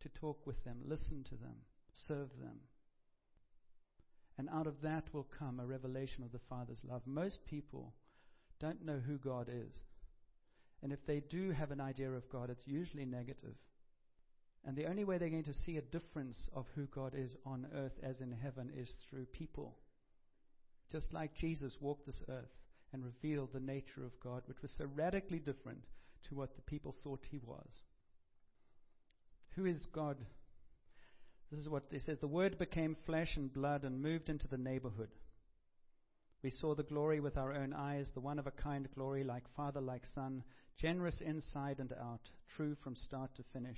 to 0.01 0.10
talk 0.10 0.46
with 0.46 0.63
them, 0.63 0.77
listen 0.86 1.24
to 1.25 1.36
them, 1.36 1.56
serve 2.08 2.29
them. 2.41 2.60
And 4.38 4.48
out 4.50 4.68
of 4.68 4.82
that 4.84 5.03
will 5.13 5.27
come 5.38 5.60
a 5.60 5.65
revelation 5.65 6.24
of 6.24 6.32
the 6.32 6.39
Father's 6.50 6.82
love. 6.88 7.01
Most 7.06 7.46
people 7.46 7.94
don't 8.60 8.86
know 8.86 9.00
who 9.06 9.18
God 9.18 9.50
is. 9.50 9.74
And 10.82 10.94
if 10.94 11.06
they 11.06 11.20
do 11.20 11.51
have 11.51 11.72
an 11.72 11.82
idea 11.82 12.10
of 12.12 12.29
God, 12.29 12.50
it's 12.50 12.65
usually 12.65 13.06
negative. 13.06 13.56
And 14.65 14.75
the 14.75 14.86
only 14.86 15.03
way 15.03 15.18
they're 15.18 15.29
going 15.29 15.44
to 15.44 15.53
see 15.53 15.77
a 15.77 15.82
difference 15.82 16.50
of 16.53 16.65
who 16.75 16.86
God 16.88 17.13
is 17.15 17.36
on 17.46 17.68
earth 17.75 18.00
as 18.03 18.22
in 18.22 18.32
heaven 18.32 18.72
is 18.75 18.89
through 19.10 19.25
people. 19.25 19.75
Just 20.91 21.13
like 21.13 21.36
Jesus 21.36 21.75
walked 21.79 22.06
this 22.06 22.24
earth 22.29 22.56
and 22.94 23.03
revealed 23.03 23.50
the 23.53 23.60
nature 23.60 24.06
of 24.06 24.20
God, 24.22 24.44
which 24.46 24.62
was 24.62 24.72
so 24.77 24.86
radically 24.96 25.39
different 25.39 25.84
to 26.27 26.36
what 26.36 26.56
the 26.56 26.62
people 26.62 26.96
thought 27.03 27.25
he 27.29 27.39
was. 27.39 27.68
Who 29.56 29.65
is 29.65 29.86
God? 29.94 30.18
This 31.51 31.60
is 31.60 31.70
what 31.70 31.84
it 31.91 32.01
says 32.03 32.20
The 32.20 32.27
Word 32.27 32.58
became 32.60 32.96
flesh 33.06 33.36
and 33.36 33.51
blood 33.51 33.84
and 33.84 34.01
moved 34.01 34.29
into 34.29 34.48
the 34.48 34.58
neighborhood. 34.58 35.10
We 36.41 36.51
saw 36.51 36.75
the 36.75 36.84
glory 36.84 37.20
with 37.20 37.38
our 37.38 37.53
own 37.53 37.74
eyes, 37.74 38.08
the 38.13 38.22
one 38.22 38.39
of 38.39 38.48
a 38.48 38.51
kind 38.51 38.88
glory, 38.96 39.24
like 39.24 39.44
Father, 39.58 39.82
like 39.82 40.06
Son, 40.06 40.44
generous 40.77 41.22
inside 41.22 41.79
and 41.79 41.91
out, 41.94 42.22
true 42.56 42.75
from 42.82 42.96
start 42.96 43.36
to 43.36 43.44
finish. 43.51 43.77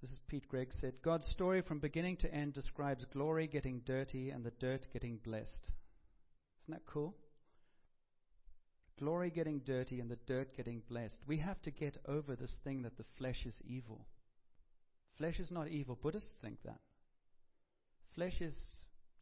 This 0.00 0.12
is 0.12 0.20
Pete 0.28 0.48
Greig 0.48 0.72
said 0.72 0.94
God's 1.02 1.26
story 1.26 1.60
from 1.60 1.78
beginning 1.78 2.16
to 2.18 2.32
end 2.32 2.54
describes 2.54 3.04
glory 3.12 3.46
getting 3.46 3.80
dirty 3.84 4.30
and 4.30 4.44
the 4.44 4.52
dirt 4.52 4.86
getting 4.92 5.18
blessed. 5.18 5.62
Isn't 6.62 6.72
that 6.72 6.86
cool? 6.86 7.14
Glory 9.00 9.30
getting 9.30 9.60
dirty 9.60 9.98
and 9.98 10.10
the 10.10 10.18
dirt 10.26 10.54
getting 10.54 10.82
blessed. 10.86 11.18
We 11.26 11.38
have 11.38 11.60
to 11.62 11.70
get 11.70 11.96
over 12.06 12.36
this 12.36 12.54
thing 12.62 12.82
that 12.82 12.98
the 12.98 13.04
flesh 13.16 13.46
is 13.46 13.54
evil. 13.66 14.06
Flesh 15.16 15.40
is 15.40 15.50
not 15.50 15.68
evil. 15.68 15.98
Buddhists 16.00 16.34
think 16.42 16.58
that. 16.64 16.80
Flesh 18.14 18.42
is 18.42 18.54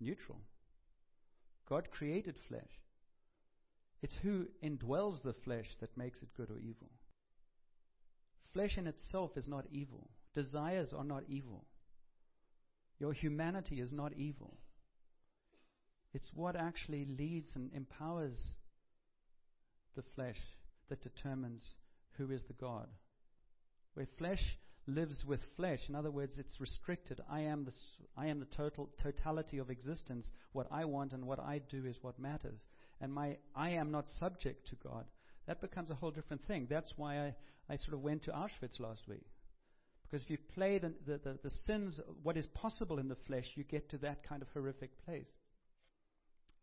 neutral. 0.01 0.41
God 1.69 1.91
created 1.93 2.35
flesh. 2.49 2.81
It's 4.03 4.17
who 4.23 4.47
indwells 4.65 5.23
the 5.23 5.35
flesh 5.45 5.67
that 5.81 5.97
makes 5.97 6.23
it 6.23 6.35
good 6.37 6.51
or 6.51 6.59
evil. 6.59 6.91
Flesh 8.53 8.79
in 8.79 8.89
itself 8.89 9.37
is 9.37 9.47
not 9.47 9.67
evil. 9.71 10.09
Desires 10.35 10.93
are 10.97 11.05
not 11.05 11.23
evil. 11.29 11.65
Your 12.99 13.13
humanity 13.13 13.81
is 13.81 13.93
not 13.93 14.13
evil. 14.15 14.57
It's 16.13 16.31
what 16.35 16.57
actually 16.57 17.07
leads 17.17 17.55
and 17.55 17.73
empowers 17.73 18.55
the 19.97 20.05
flesh 20.15 20.39
that 20.89 21.03
determines 21.03 21.75
who 22.17 22.31
is 22.31 22.43
the 22.45 22.55
God. 22.55 22.89
Where 23.95 24.07
flesh 24.19 24.43
lives 24.87 25.25
with 25.27 25.41
flesh, 25.57 25.81
in 25.89 25.95
other 25.95 26.11
words, 26.11 26.39
it's 26.39 26.61
restricted. 26.61 27.21
I 27.31 27.41
am 27.41 27.65
the, 27.65 27.73
I 28.17 28.27
am 28.27 28.41
the 28.41 28.47
total 28.47 28.89
totality 29.03 29.59
of 29.59 29.71
existence. 29.71 30.31
What 30.53 30.69
I 30.71 30.85
want 30.85 31.13
and 31.13 31.27
what 31.27 31.41
I 31.41 31.61
do 31.71 31.85
is 31.85 31.99
what 32.03 32.19
matters. 32.19 32.61
And 33.01 33.13
my 33.13 33.37
I 33.55 33.71
am 33.71 33.91
not 33.91 34.09
subject 34.19 34.69
to 34.69 34.77
God. 34.77 35.05
That 35.47 35.61
becomes 35.61 35.91
a 35.91 35.95
whole 35.95 36.11
different 36.11 36.45
thing. 36.45 36.67
That's 36.69 36.93
why 36.97 37.19
I, 37.19 37.35
I 37.71 37.77
sort 37.77 37.95
of 37.95 38.03
went 38.03 38.25
to 38.25 38.33
Auschwitz 38.33 38.81
last 38.81 39.09
week. 39.09 39.27
Because 40.03 40.25
if 40.25 40.31
you 40.31 40.39
play 40.55 40.79
the, 40.79 40.93
the, 41.07 41.19
the, 41.19 41.39
the 41.43 41.51
sins, 41.51 42.01
what 42.23 42.37
is 42.37 42.47
possible 42.49 42.99
in 42.99 43.09
the 43.09 43.17
flesh, 43.27 43.45
you 43.55 43.65
get 43.65 43.91
to 43.91 43.99
that 43.99 44.27
kind 44.27 44.43
of 44.43 44.49
horrific 44.55 44.91
place. 45.05 45.29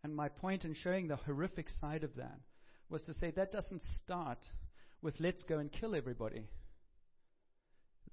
And 0.03 0.15
my 0.15 0.29
point 0.29 0.65
in 0.65 0.75
showing 0.75 1.07
the 1.07 1.15
horrific 1.15 1.69
side 1.69 2.03
of 2.03 2.15
that 2.15 2.39
was 2.89 3.01
to 3.03 3.13
say 3.13 3.31
that 3.31 3.51
doesn't 3.51 3.81
start 4.03 4.39
with 5.01 5.19
let's 5.19 5.43
go 5.43 5.59
and 5.59 5.71
kill 5.71 5.95
everybody. 5.95 6.43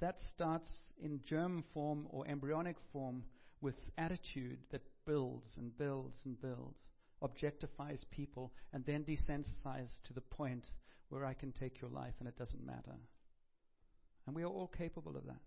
That 0.00 0.16
starts 0.32 0.92
in 1.00 1.20
germ 1.24 1.64
form 1.72 2.06
or 2.10 2.26
embryonic 2.26 2.76
form 2.92 3.22
with 3.60 3.76
attitude 3.96 4.58
that 4.70 4.82
builds 5.06 5.56
and 5.56 5.76
builds 5.78 6.20
and 6.24 6.40
builds, 6.40 6.76
objectifies 7.22 8.04
people, 8.10 8.52
and 8.72 8.84
then 8.84 9.04
desensitizes 9.04 10.02
to 10.06 10.12
the 10.12 10.20
point 10.20 10.66
where 11.08 11.24
I 11.24 11.34
can 11.34 11.52
take 11.52 11.80
your 11.80 11.90
life 11.90 12.14
and 12.18 12.28
it 12.28 12.36
doesn't 12.36 12.66
matter. 12.66 12.96
And 14.26 14.34
we 14.34 14.42
are 14.42 14.46
all 14.46 14.68
capable 14.68 15.16
of 15.16 15.26
that. 15.26 15.40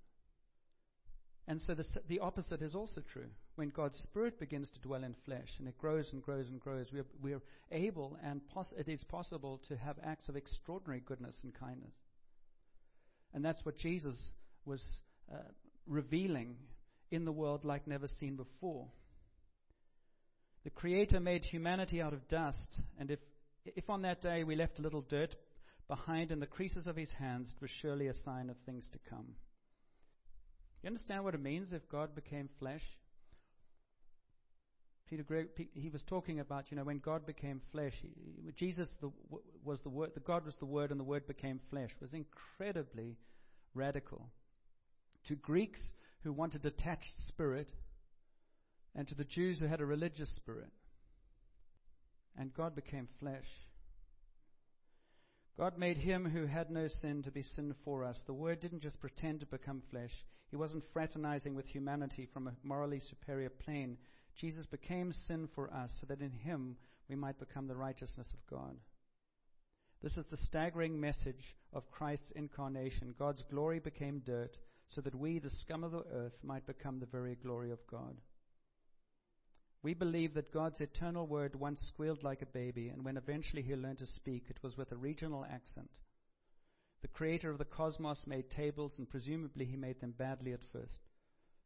And 1.48 1.62
so 1.62 1.76
the, 1.76 1.86
the 2.08 2.20
opposite 2.20 2.62
is 2.62 2.74
also 2.74 3.02
true. 3.14 3.30
When 3.56 3.70
God's 3.70 4.00
Spirit 4.00 4.40
begins 4.40 4.70
to 4.72 4.80
dwell 4.80 5.04
in 5.04 5.16
flesh 5.26 5.50
and 5.60 5.68
it 5.68 5.78
grows 5.78 6.10
and 6.12 6.22
grows 6.22 6.48
and 6.48 6.60
grows, 6.60 6.88
we 6.92 7.00
are, 7.00 7.06
we 7.22 7.34
are 7.34 7.42
able 7.72 8.18
and 8.24 8.42
pos- 8.50 8.74
it 8.78 8.90
is 8.90 9.04
possible 9.04 9.62
to 9.68 9.78
have 9.78 9.98
acts 10.04 10.28
of 10.28 10.36
extraordinary 10.36 11.02
goodness 11.06 11.36
and 11.44 11.54
kindness. 11.54 11.94
And 13.34 13.46
that's 13.46 13.64
what 13.64 13.78
Jesus 13.78 14.16
was 14.66 14.84
uh, 15.32 15.38
revealing 15.86 16.56
in 17.12 17.26
the 17.26 17.32
world 17.32 17.64
like 17.64 17.88
never 17.88 18.08
seen 18.08 18.36
before. 18.36 18.88
The 20.64 20.72
Creator 20.72 21.20
made 21.20 21.46
humanity 21.46 22.02
out 22.02 22.14
of 22.14 22.28
dust, 22.28 22.82
and 23.00 23.12
if, 23.12 23.20
if 23.66 23.88
on 23.88 24.02
that 24.02 24.22
day 24.22 24.44
we 24.44 24.56
left 24.56 24.80
a 24.80 24.82
little 24.82 25.02
dirt 25.02 25.36
behind 25.88 26.32
in 26.32 26.40
the 26.40 26.48
creases 26.48 26.88
of 26.88 26.96
his 26.96 27.12
hands, 27.12 27.54
it 27.56 27.62
was 27.62 27.70
surely 27.82 28.08
a 28.08 28.16
sign 28.16 28.50
of 28.50 28.56
things 28.66 28.90
to 28.94 29.00
come. 29.08 29.36
You 30.86 30.90
understand 30.90 31.24
what 31.24 31.34
it 31.34 31.42
means 31.42 31.74
if 31.74 31.90
God 31.90 32.14
became 32.14 32.48
flesh? 32.60 32.84
Peter 35.10 35.24
Greig, 35.24 35.48
he 35.74 35.90
was 35.90 36.04
talking 36.04 36.40
about, 36.40 36.66
you 36.70 36.78
know, 36.78 36.84
when 36.84 37.00
God 37.00 37.26
became 37.26 37.60
flesh, 37.72 37.94
Jesus 38.56 38.88
the, 39.02 39.10
was 39.64 39.82
the 39.82 39.90
Word, 39.90 40.12
the 40.14 40.20
God 40.20 40.46
was 40.46 40.56
the 40.60 40.68
Word, 40.68 40.92
and 40.92 41.00
the 41.00 41.04
Word 41.04 41.26
became 41.26 41.60
flesh. 41.72 41.90
Was 42.00 42.14
incredibly 42.14 43.18
radical. 43.74 44.30
To 45.28 45.36
Greeks 45.36 45.82
who 46.24 46.32
wanted 46.32 46.64
a 46.64 46.70
detached 46.70 47.18
spirit, 47.30 47.72
and 48.94 49.08
to 49.08 49.16
the 49.16 49.24
Jews 49.24 49.58
who 49.58 49.66
had 49.66 49.82
a 49.82 49.88
religious 49.88 50.36
spirit. 50.36 50.70
And 52.38 52.54
God 52.54 52.76
became 52.76 53.08
flesh. 53.20 53.48
God 55.58 55.80
made 55.80 55.98
him 55.98 56.30
who 56.30 56.46
had 56.46 56.70
no 56.70 56.86
sin 56.88 57.24
to 57.24 57.32
be 57.32 57.42
sin 57.42 57.74
for 57.84 58.04
us. 58.04 58.22
The 58.28 58.34
Word 58.34 58.60
didn't 58.60 58.84
just 58.84 59.02
pretend 59.02 59.40
to 59.40 59.48
become 59.48 59.82
flesh, 59.90 60.12
He 60.56 60.58
wasn't 60.58 60.86
fraternizing 60.94 61.54
with 61.54 61.66
humanity 61.66 62.30
from 62.32 62.48
a 62.48 62.54
morally 62.64 63.02
superior 63.02 63.50
plane. 63.50 63.98
Jesus 64.40 64.66
became 64.66 65.12
sin 65.12 65.50
for 65.54 65.70
us 65.70 65.92
so 66.00 66.08
that 66.08 66.22
in 66.22 66.32
Him 66.32 66.78
we 67.10 67.18
might 67.18 67.38
become 67.38 67.68
the 67.68 67.76
righteousness 67.76 68.32
of 68.32 68.58
God. 68.58 68.78
This 70.02 70.16
is 70.16 70.26
the 70.32 70.38
staggering 70.38 70.98
message 70.98 71.58
of 71.74 71.92
Christ's 71.92 72.32
incarnation. 72.38 73.14
God's 73.20 73.44
glory 73.52 73.80
became 73.80 74.20
dirt 74.26 74.56
so 74.88 75.02
that 75.02 75.14
we, 75.14 75.40
the 75.40 75.50
scum 75.50 75.84
of 75.84 75.92
the 75.92 76.06
earth, 76.14 76.38
might 76.42 76.66
become 76.66 77.02
the 77.02 77.06
very 77.06 77.36
glory 77.36 77.72
of 77.72 77.86
God. 77.92 78.16
We 79.84 79.94
believe 79.94 80.36
that 80.36 80.54
God's 80.54 80.80
eternal 80.80 81.28
word 81.28 81.60
once 81.60 81.82
squealed 81.82 82.24
like 82.24 82.42
a 82.42 82.58
baby, 82.58 82.88
and 82.88 83.04
when 83.04 83.18
eventually 83.18 83.62
he 83.62 83.76
learned 83.76 84.00
to 84.00 84.08
speak, 84.08 84.46
it 84.48 84.64
was 84.64 84.78
with 84.78 84.94
a 84.94 84.96
regional 84.96 85.44
accent. 85.44 85.92
The 87.06 87.10
creator 87.10 87.52
of 87.52 87.60
the 87.60 87.66
cosmos 87.66 88.26
made 88.26 88.50
tables, 88.50 88.96
and 88.98 89.08
presumably 89.08 89.66
he 89.66 89.78
made 89.78 90.02
them 90.02 90.16
badly 90.18 90.54
at 90.54 90.62
first. 90.74 91.02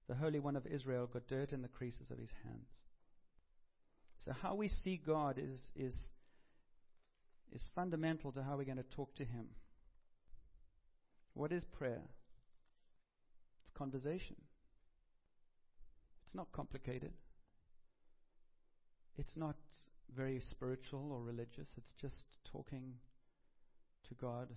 The 0.10 0.15
Holy 0.15 0.38
One 0.38 0.58
of 0.58 0.67
Israel 0.67 1.08
got 1.08 1.29
dirt 1.29 1.53
in 1.53 1.62
the 1.62 1.69
creases 1.69 2.12
of 2.12 2.17
his 2.17 2.31
hands. 2.43 2.67
So, 4.25 4.34
how 4.34 4.55
we 4.55 4.67
see 4.67 4.98
God 4.98 5.39
is, 5.39 5.72
is, 5.77 5.96
is 7.53 7.69
fundamental 7.74 8.34
to 8.34 8.43
how 8.43 8.58
we're 8.58 8.65
going 8.65 8.84
to 8.84 8.96
talk 8.98 9.15
to 9.15 9.24
him. 9.24 9.46
What 11.36 11.53
is 11.53 11.63
prayer? 11.63 12.03
It's 13.62 13.72
conversation. 13.77 14.36
It's 16.25 16.36
not 16.36 16.51
complicated. 16.51 17.13
It's 19.17 19.38
not 19.38 19.55
very 20.13 20.41
spiritual 20.51 21.13
or 21.13 21.24
religious, 21.24 21.69
it's 21.77 21.93
just 22.01 22.25
talking 22.51 22.96
to 24.10 24.15
God 24.15 24.50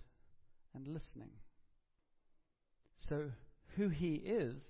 and 0.74 0.86
listening. 0.86 1.30
So, 2.98 3.30
who 3.76 3.88
He 3.88 4.14
is 4.14 4.62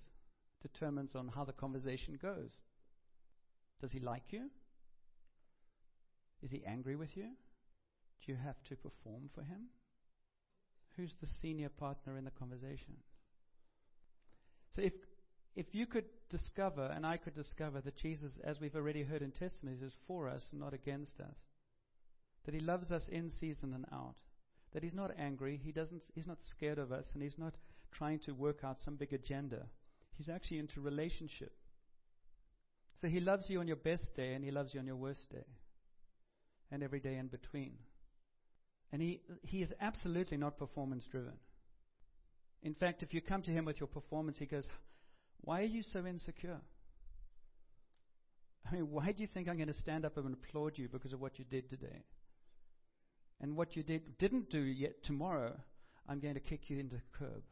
determines 0.62 1.14
on 1.14 1.28
how 1.28 1.44
the 1.44 1.52
conversation 1.52 2.18
goes. 2.20 2.50
Does 3.80 3.92
He 3.92 4.00
like 4.00 4.24
you? 4.30 4.50
Is 6.42 6.50
He 6.50 6.62
angry 6.66 6.96
with 6.96 7.16
you? 7.16 7.28
Do 8.24 8.32
you 8.32 8.36
have 8.36 8.62
to 8.68 8.76
perform 8.76 9.30
for 9.34 9.42
Him? 9.42 9.68
Who's 10.96 11.14
the 11.20 11.26
senior 11.26 11.68
partner 11.68 12.16
in 12.16 12.24
the 12.24 12.30
conversation? 12.30 12.94
So, 14.74 14.82
if 14.82 14.92
if 15.54 15.74
you 15.74 15.86
could 15.86 16.06
discover, 16.30 16.86
and 16.86 17.04
I 17.04 17.18
could 17.18 17.34
discover, 17.34 17.80
that 17.82 17.96
Jesus, 17.96 18.32
as 18.42 18.58
we've 18.58 18.74
already 18.74 19.02
heard 19.02 19.20
in 19.20 19.32
testimonies, 19.32 19.82
is 19.82 19.92
for 20.06 20.28
us 20.28 20.46
and 20.50 20.60
not 20.60 20.72
against 20.72 21.20
us, 21.20 21.36
that 22.46 22.54
He 22.54 22.60
loves 22.60 22.90
us 22.90 23.06
in 23.08 23.30
season 23.30 23.74
and 23.74 23.84
out, 23.92 24.16
that 24.72 24.82
He's 24.82 24.94
not 24.94 25.10
angry, 25.18 25.60
He 25.62 25.72
doesn't, 25.72 26.02
He's 26.14 26.26
not 26.26 26.38
scared 26.56 26.78
of 26.78 26.92
us, 26.92 27.06
and 27.14 27.22
He's 27.22 27.38
not 27.38 27.54
trying 27.92 28.20
to 28.20 28.32
work 28.32 28.64
out 28.64 28.78
some 28.80 28.96
big 28.96 29.12
agenda. 29.12 29.66
He's 30.16 30.28
actually 30.28 30.58
into 30.58 30.80
relationship. 30.80 31.52
So 33.00 33.08
He 33.08 33.20
loves 33.20 33.48
you 33.48 33.60
on 33.60 33.66
your 33.66 33.76
best 33.76 34.14
day, 34.16 34.34
and 34.34 34.44
He 34.44 34.50
loves 34.50 34.74
you 34.74 34.80
on 34.80 34.86
your 34.86 34.96
worst 34.96 35.30
day, 35.30 35.44
and 36.70 36.82
every 36.82 37.00
day 37.00 37.16
in 37.16 37.28
between. 37.28 37.74
And 38.92 39.02
He, 39.02 39.20
he 39.42 39.62
is 39.62 39.72
absolutely 39.80 40.36
not 40.36 40.58
performance 40.58 41.06
driven. 41.10 41.34
In 42.62 42.74
fact, 42.74 43.02
if 43.02 43.12
you 43.12 43.20
come 43.20 43.42
to 43.42 43.50
Him 43.50 43.64
with 43.64 43.80
your 43.80 43.88
performance, 43.88 44.38
He 44.38 44.46
goes, 44.46 44.68
why 45.42 45.60
are 45.60 45.64
you 45.64 45.82
so 45.82 46.06
insecure? 46.06 46.60
I 48.64 48.74
mean, 48.74 48.90
why 48.90 49.12
do 49.12 49.22
you 49.22 49.28
think 49.32 49.48
I'm 49.48 49.56
going 49.56 49.66
to 49.66 49.74
stand 49.74 50.04
up 50.04 50.16
and 50.16 50.34
applaud 50.34 50.78
you 50.78 50.88
because 50.88 51.12
of 51.12 51.20
what 51.20 51.38
you 51.38 51.44
did 51.44 51.68
today? 51.68 52.04
And 53.42 53.56
what 53.56 53.76
you 53.76 53.82
did, 53.82 54.18
didn't 54.18 54.50
do 54.50 54.60
yet 54.60 55.02
tomorrow, 55.02 55.54
I'm 56.08 56.20
going 56.20 56.34
to 56.34 56.40
kick 56.40 56.70
you 56.70 56.78
into 56.78 56.96
the 56.96 57.02
curb. 57.18 57.42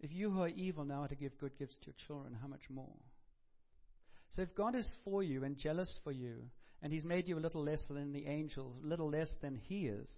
If 0.00 0.12
you 0.12 0.30
who 0.30 0.42
are 0.42 0.48
evil 0.48 0.84
now 0.84 1.02
are 1.02 1.08
to 1.08 1.16
give 1.16 1.38
good 1.38 1.58
gifts 1.58 1.76
to 1.80 1.86
your 1.86 1.94
children, 2.06 2.36
how 2.40 2.46
much 2.46 2.70
more? 2.70 2.94
So 4.30 4.42
if 4.42 4.54
God 4.54 4.74
is 4.74 4.88
for 5.04 5.22
you 5.22 5.44
and 5.44 5.56
jealous 5.56 5.98
for 6.04 6.12
you, 6.12 6.36
and 6.82 6.92
He's 6.92 7.04
made 7.04 7.28
you 7.28 7.38
a 7.38 7.40
little 7.40 7.64
less 7.64 7.84
than 7.88 8.12
the 8.12 8.26
angels, 8.26 8.76
a 8.84 8.86
little 8.86 9.10
less 9.10 9.34
than 9.40 9.56
He 9.56 9.86
is, 9.86 10.08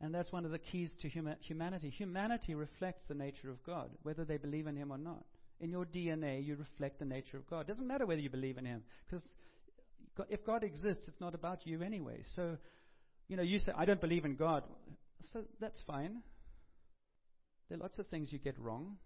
and 0.00 0.14
that's 0.14 0.32
one 0.32 0.44
of 0.44 0.50
the 0.50 0.58
keys 0.58 0.92
to 1.00 1.08
huma- 1.08 1.40
humanity. 1.40 1.88
Humanity 1.88 2.54
reflects 2.54 3.04
the 3.08 3.14
nature 3.14 3.50
of 3.50 3.62
God, 3.64 3.90
whether 4.02 4.24
they 4.24 4.36
believe 4.36 4.66
in 4.66 4.76
Him 4.76 4.92
or 4.92 4.98
not. 4.98 5.24
In 5.60 5.70
your 5.70 5.86
DNA, 5.86 6.44
you 6.44 6.56
reflect 6.56 6.98
the 6.98 7.04
nature 7.04 7.36
of 7.36 7.48
God. 7.48 7.60
It 7.60 7.68
doesn't 7.68 7.86
matter 7.86 8.04
whether 8.04 8.20
you 8.20 8.30
believe 8.30 8.58
in 8.58 8.64
Him, 8.64 8.82
because 9.06 9.24
if 10.28 10.44
God 10.44 10.62
exists, 10.64 11.04
it's 11.08 11.20
not 11.20 11.34
about 11.34 11.66
you 11.66 11.82
anyway. 11.82 12.22
So, 12.34 12.56
you 13.28 13.36
know, 13.36 13.42
you 13.42 13.58
say, 13.58 13.72
I 13.76 13.84
don't 13.84 14.00
believe 14.00 14.24
in 14.24 14.36
God. 14.36 14.64
So 15.32 15.42
that's 15.60 15.82
fine. 15.86 16.22
There 17.68 17.78
are 17.78 17.82
lots 17.82 17.98
of 17.98 18.06
things 18.08 18.32
you 18.32 18.38
get 18.38 18.58
wrong. 18.58 18.96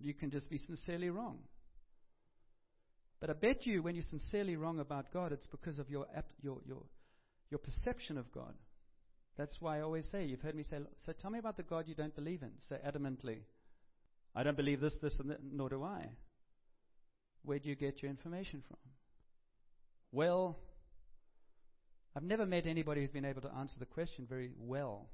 You 0.00 0.14
can 0.14 0.30
just 0.30 0.48
be 0.48 0.58
sincerely 0.58 1.10
wrong. 1.10 1.38
But 3.20 3.28
I 3.28 3.34
bet 3.34 3.66
you 3.66 3.82
when 3.82 3.94
you're 3.94 4.02
sincerely 4.02 4.56
wrong 4.56 4.80
about 4.80 5.12
God, 5.12 5.32
it's 5.32 5.46
because 5.46 5.78
of 5.78 5.90
your, 5.90 6.06
your, 6.40 6.58
your, 6.66 6.82
your 7.50 7.58
perception 7.58 8.16
of 8.16 8.32
God. 8.32 8.54
That's 9.36 9.56
why 9.60 9.78
I 9.78 9.82
always 9.82 10.06
say, 10.10 10.24
you've 10.24 10.40
heard 10.40 10.54
me 10.54 10.62
say, 10.62 10.78
so 11.04 11.12
tell 11.12 11.30
me 11.30 11.38
about 11.38 11.56
the 11.56 11.62
God 11.62 11.84
you 11.86 11.94
don't 11.94 12.14
believe 12.14 12.42
in. 12.42 12.52
so 12.68 12.76
adamantly, 12.76 13.40
I 14.34 14.42
don't 14.42 14.56
believe 14.56 14.80
this, 14.80 14.96
this, 15.02 15.18
and 15.18 15.30
that, 15.30 15.40
nor 15.42 15.68
do 15.68 15.82
I. 15.82 16.06
Where 17.42 17.58
do 17.58 17.68
you 17.68 17.74
get 17.74 18.02
your 18.02 18.10
information 18.10 18.62
from? 18.66 18.78
Well, 20.12 20.58
I've 22.16 22.22
never 22.22 22.46
met 22.46 22.66
anybody 22.66 23.00
who's 23.00 23.10
been 23.10 23.24
able 23.24 23.42
to 23.42 23.54
answer 23.54 23.76
the 23.78 23.86
question 23.86 24.26
very 24.28 24.50
well. 24.58 25.08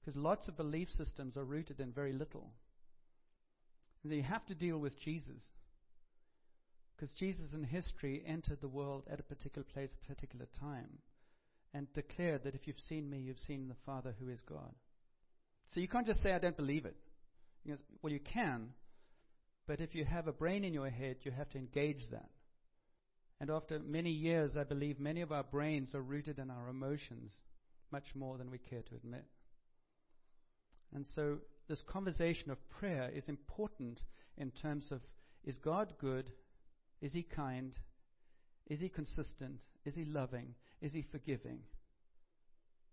Because 0.00 0.16
lots 0.16 0.48
of 0.48 0.56
belief 0.56 0.88
systems 0.90 1.36
are 1.36 1.44
rooted 1.44 1.80
in 1.80 1.92
very 1.92 2.12
little. 2.12 2.50
And 4.02 4.12
you 4.12 4.22
have 4.22 4.44
to 4.46 4.54
deal 4.54 4.78
with 4.78 4.98
Jesus. 5.00 5.42
Because 6.96 7.14
Jesus 7.14 7.54
in 7.54 7.64
history 7.64 8.22
entered 8.26 8.60
the 8.60 8.68
world 8.68 9.04
at 9.10 9.20
a 9.20 9.24
particular 9.24 9.64
place, 9.72 9.90
a 9.94 10.12
particular 10.12 10.46
time, 10.60 10.98
and 11.72 11.92
declared 11.94 12.44
that 12.44 12.54
if 12.54 12.66
you've 12.66 12.78
seen 12.78 13.08
me, 13.08 13.18
you've 13.18 13.38
seen 13.38 13.68
the 13.68 13.76
Father 13.86 14.14
who 14.20 14.28
is 14.28 14.42
God. 14.46 14.74
So 15.72 15.80
you 15.80 15.88
can't 15.88 16.06
just 16.06 16.22
say, 16.22 16.32
I 16.32 16.38
don't 16.38 16.56
believe 16.56 16.84
it. 16.84 16.96
You 17.64 17.72
know, 17.72 17.78
well, 18.02 18.12
you 18.12 18.20
can, 18.20 18.70
but 19.66 19.80
if 19.80 19.94
you 19.94 20.04
have 20.04 20.26
a 20.26 20.32
brain 20.32 20.64
in 20.64 20.74
your 20.74 20.90
head, 20.90 21.16
you 21.22 21.30
have 21.30 21.48
to 21.50 21.58
engage 21.58 22.02
that. 22.10 22.28
And 23.42 23.50
after 23.50 23.80
many 23.80 24.12
years, 24.12 24.56
I 24.56 24.62
believe 24.62 25.00
many 25.00 25.20
of 25.20 25.32
our 25.32 25.42
brains 25.42 25.96
are 25.96 26.00
rooted 26.00 26.38
in 26.38 26.48
our 26.48 26.68
emotions 26.68 27.34
much 27.90 28.04
more 28.14 28.38
than 28.38 28.52
we 28.52 28.58
care 28.58 28.82
to 28.82 28.94
admit. 28.94 29.24
And 30.94 31.04
so, 31.16 31.38
this 31.68 31.82
conversation 31.88 32.52
of 32.52 32.70
prayer 32.70 33.10
is 33.12 33.28
important 33.28 33.98
in 34.36 34.52
terms 34.52 34.92
of 34.92 35.00
is 35.42 35.58
God 35.58 35.92
good? 36.00 36.30
Is 37.00 37.14
He 37.14 37.24
kind? 37.24 37.72
Is 38.68 38.78
He 38.78 38.88
consistent? 38.88 39.60
Is 39.84 39.96
He 39.96 40.04
loving? 40.04 40.54
Is 40.80 40.92
He 40.92 41.02
forgiving? 41.02 41.62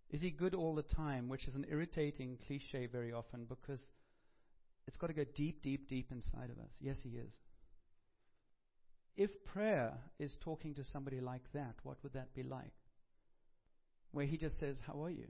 Is 0.10 0.22
He 0.22 0.32
good 0.32 0.56
all 0.56 0.74
the 0.74 0.82
time? 0.82 1.30
Which 1.30 1.48
is 1.48 1.54
an 1.54 1.68
irritating 1.70 2.40
cliche 2.48 2.88
very 2.88 3.14
often 3.14 3.46
because 3.48 3.82
it's 4.88 4.98
got 4.98 5.08
to 5.08 5.14
go 5.14 5.26
deep, 5.36 5.62
deep, 5.62 5.88
deep 5.88 6.12
inside 6.12 6.50
of 6.50 6.58
us. 6.58 6.72
Yes, 6.82 6.98
He 7.04 7.20
is. 7.20 7.36
If 9.20 9.44
prayer 9.44 9.98
is 10.18 10.38
talking 10.40 10.76
to 10.76 10.84
somebody 10.86 11.20
like 11.20 11.44
that, 11.54 11.76
what 11.84 11.98
would 12.04 12.14
that 12.14 12.34
be 12.34 12.42
like? 12.42 12.72
Where 14.14 14.26
he 14.26 14.38
just 14.38 14.58
says, 14.62 14.80
How 14.88 15.04
are 15.04 15.10
you? 15.10 15.28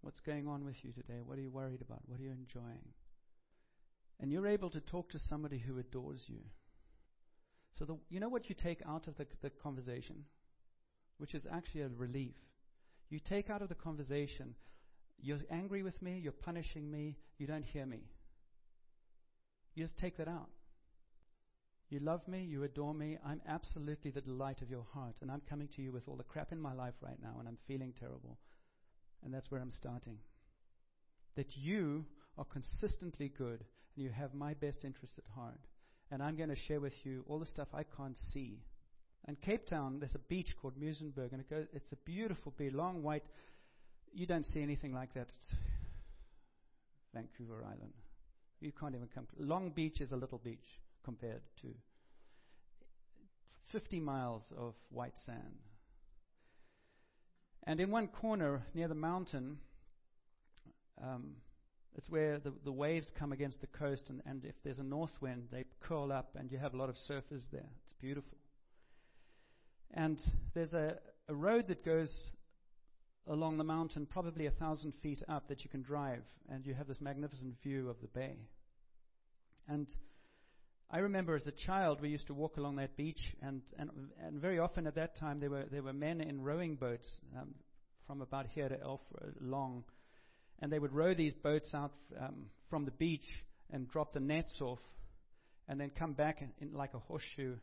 What's 0.00 0.18
going 0.18 0.48
on 0.48 0.64
with 0.64 0.74
you 0.82 0.90
today? 0.90 1.20
What 1.24 1.38
are 1.38 1.42
you 1.42 1.50
worried 1.52 1.80
about? 1.80 2.00
What 2.06 2.18
are 2.18 2.24
you 2.24 2.32
enjoying? 2.32 2.88
And 4.18 4.32
you're 4.32 4.48
able 4.48 4.68
to 4.70 4.80
talk 4.80 5.10
to 5.10 5.18
somebody 5.20 5.58
who 5.58 5.78
adores 5.78 6.24
you. 6.26 6.40
So, 7.78 7.84
the, 7.84 7.98
you 8.08 8.18
know 8.18 8.28
what 8.28 8.48
you 8.48 8.56
take 8.60 8.82
out 8.84 9.06
of 9.06 9.16
the, 9.16 9.28
the 9.40 9.50
conversation? 9.50 10.24
Which 11.18 11.36
is 11.36 11.44
actually 11.52 11.82
a 11.82 11.88
relief. 11.88 12.34
You 13.10 13.20
take 13.20 13.48
out 13.48 13.62
of 13.62 13.68
the 13.68 13.76
conversation, 13.76 14.56
you're 15.20 15.38
angry 15.52 15.84
with 15.84 16.02
me, 16.02 16.18
you're 16.20 16.32
punishing 16.32 16.90
me, 16.90 17.16
you 17.38 17.46
don't 17.46 17.64
hear 17.64 17.86
me. 17.86 18.00
You 19.76 19.84
just 19.84 19.96
take 19.98 20.16
that 20.16 20.26
out. 20.26 20.48
You 21.90 22.00
love 22.00 22.26
me, 22.26 22.42
you 22.42 22.64
adore 22.64 22.94
me. 22.94 23.18
I'm 23.24 23.40
absolutely 23.46 24.10
the 24.10 24.20
delight 24.20 24.62
of 24.62 24.70
your 24.70 24.86
heart. 24.94 25.16
And 25.20 25.30
I'm 25.30 25.42
coming 25.48 25.68
to 25.76 25.82
you 25.82 25.92
with 25.92 26.08
all 26.08 26.16
the 26.16 26.24
crap 26.24 26.50
in 26.52 26.60
my 26.60 26.72
life 26.72 26.94
right 27.00 27.18
now, 27.22 27.36
and 27.38 27.46
I'm 27.46 27.58
feeling 27.68 27.92
terrible. 27.98 28.38
And 29.22 29.32
that's 29.32 29.50
where 29.50 29.60
I'm 29.60 29.70
starting. 29.70 30.18
That 31.36 31.56
you 31.56 32.04
are 32.38 32.44
consistently 32.44 33.32
good, 33.36 33.64
and 33.94 34.04
you 34.04 34.10
have 34.10 34.34
my 34.34 34.54
best 34.54 34.84
interest 34.84 35.18
at 35.18 35.24
heart. 35.34 35.60
And 36.10 36.22
I'm 36.22 36.36
going 36.36 36.48
to 36.48 36.56
share 36.56 36.80
with 36.80 36.94
you 37.04 37.24
all 37.28 37.38
the 37.38 37.46
stuff 37.46 37.68
I 37.74 37.84
can't 37.96 38.16
see. 38.32 38.60
In 39.28 39.36
Cape 39.36 39.66
Town, 39.66 39.98
there's 39.98 40.14
a 40.14 40.28
beach 40.28 40.54
called 40.60 40.78
Muizenberg, 40.78 41.32
and 41.32 41.40
it 41.40 41.50
goes, 41.50 41.66
it's 41.72 41.92
a 41.92 41.96
beautiful 42.04 42.52
beach, 42.56 42.72
long 42.72 43.02
white. 43.02 43.24
You 44.12 44.26
don't 44.26 44.44
see 44.44 44.62
anything 44.62 44.92
like 44.92 45.12
that 45.14 45.28
at 45.28 45.58
Vancouver 47.14 47.64
Island. 47.64 47.94
You 48.60 48.72
can't 48.72 48.94
even 48.94 49.08
come. 49.14 49.26
Long 49.38 49.70
Beach 49.70 50.00
is 50.00 50.12
a 50.12 50.16
little 50.16 50.38
beach 50.38 50.80
compared 51.04 51.42
to 51.62 51.68
50 53.72 54.00
miles 54.00 54.52
of 54.56 54.74
white 54.90 55.18
sand. 55.24 55.58
And 57.66 57.80
in 57.80 57.90
one 57.90 58.08
corner 58.08 58.62
near 58.74 58.88
the 58.88 58.94
mountain, 58.94 59.58
um, 61.02 61.36
it's 61.96 62.10
where 62.10 62.38
the, 62.38 62.52
the 62.64 62.72
waves 62.72 63.12
come 63.18 63.32
against 63.32 63.60
the 63.60 63.66
coast, 63.68 64.10
and, 64.10 64.20
and 64.26 64.44
if 64.44 64.54
there's 64.64 64.78
a 64.78 64.84
north 64.84 65.12
wind, 65.20 65.48
they 65.50 65.64
curl 65.80 66.12
up, 66.12 66.36
and 66.38 66.50
you 66.50 66.58
have 66.58 66.74
a 66.74 66.76
lot 66.76 66.88
of 66.88 66.96
surfers 66.96 67.50
there. 67.52 67.68
It's 67.84 67.94
beautiful. 68.00 68.36
And 69.92 70.20
there's 70.54 70.74
a, 70.74 70.98
a 71.28 71.34
road 71.34 71.68
that 71.68 71.84
goes 71.84 72.32
along 73.26 73.58
the 73.58 73.64
mountain, 73.64 74.06
probably 74.06 74.46
a 74.46 74.50
thousand 74.50 74.92
feet 75.02 75.22
up, 75.28 75.48
that 75.48 75.64
you 75.64 75.70
can 75.70 75.82
drive, 75.82 76.24
and 76.50 76.66
you 76.66 76.74
have 76.74 76.88
this 76.88 77.00
magnificent 77.00 77.54
view 77.62 77.88
of 77.88 78.00
the 78.00 78.08
bay. 78.08 78.36
And 79.68 79.88
I 80.94 80.98
remember 80.98 81.34
as 81.34 81.44
a 81.44 81.50
child 81.50 82.00
we 82.00 82.10
used 82.10 82.28
to 82.28 82.34
walk 82.34 82.56
along 82.56 82.76
that 82.76 82.96
beach, 82.96 83.18
and, 83.42 83.62
and, 83.80 83.90
and 84.24 84.40
very 84.40 84.60
often 84.60 84.86
at 84.86 84.94
that 84.94 85.18
time 85.18 85.40
there 85.40 85.50
were, 85.50 85.64
there 85.68 85.82
were 85.82 85.92
men 85.92 86.20
in 86.20 86.40
rowing 86.40 86.76
boats 86.76 87.16
um, 87.36 87.52
from 88.06 88.20
about 88.20 88.46
here 88.46 88.68
to 88.68 88.80
Elf 88.80 89.00
uh, 89.20 89.26
Long, 89.40 89.82
and 90.60 90.70
they 90.70 90.78
would 90.78 90.92
row 90.92 91.12
these 91.12 91.34
boats 91.34 91.74
out 91.74 91.90
um, 92.20 92.46
from 92.70 92.84
the 92.84 92.92
beach 92.92 93.24
and 93.72 93.90
drop 93.90 94.12
the 94.12 94.20
nets 94.20 94.60
off, 94.60 94.78
and 95.66 95.80
then 95.80 95.90
come 95.90 96.12
back 96.12 96.40
in, 96.60 96.72
like 96.72 96.94
a 96.94 97.00
horseshoe 97.00 97.56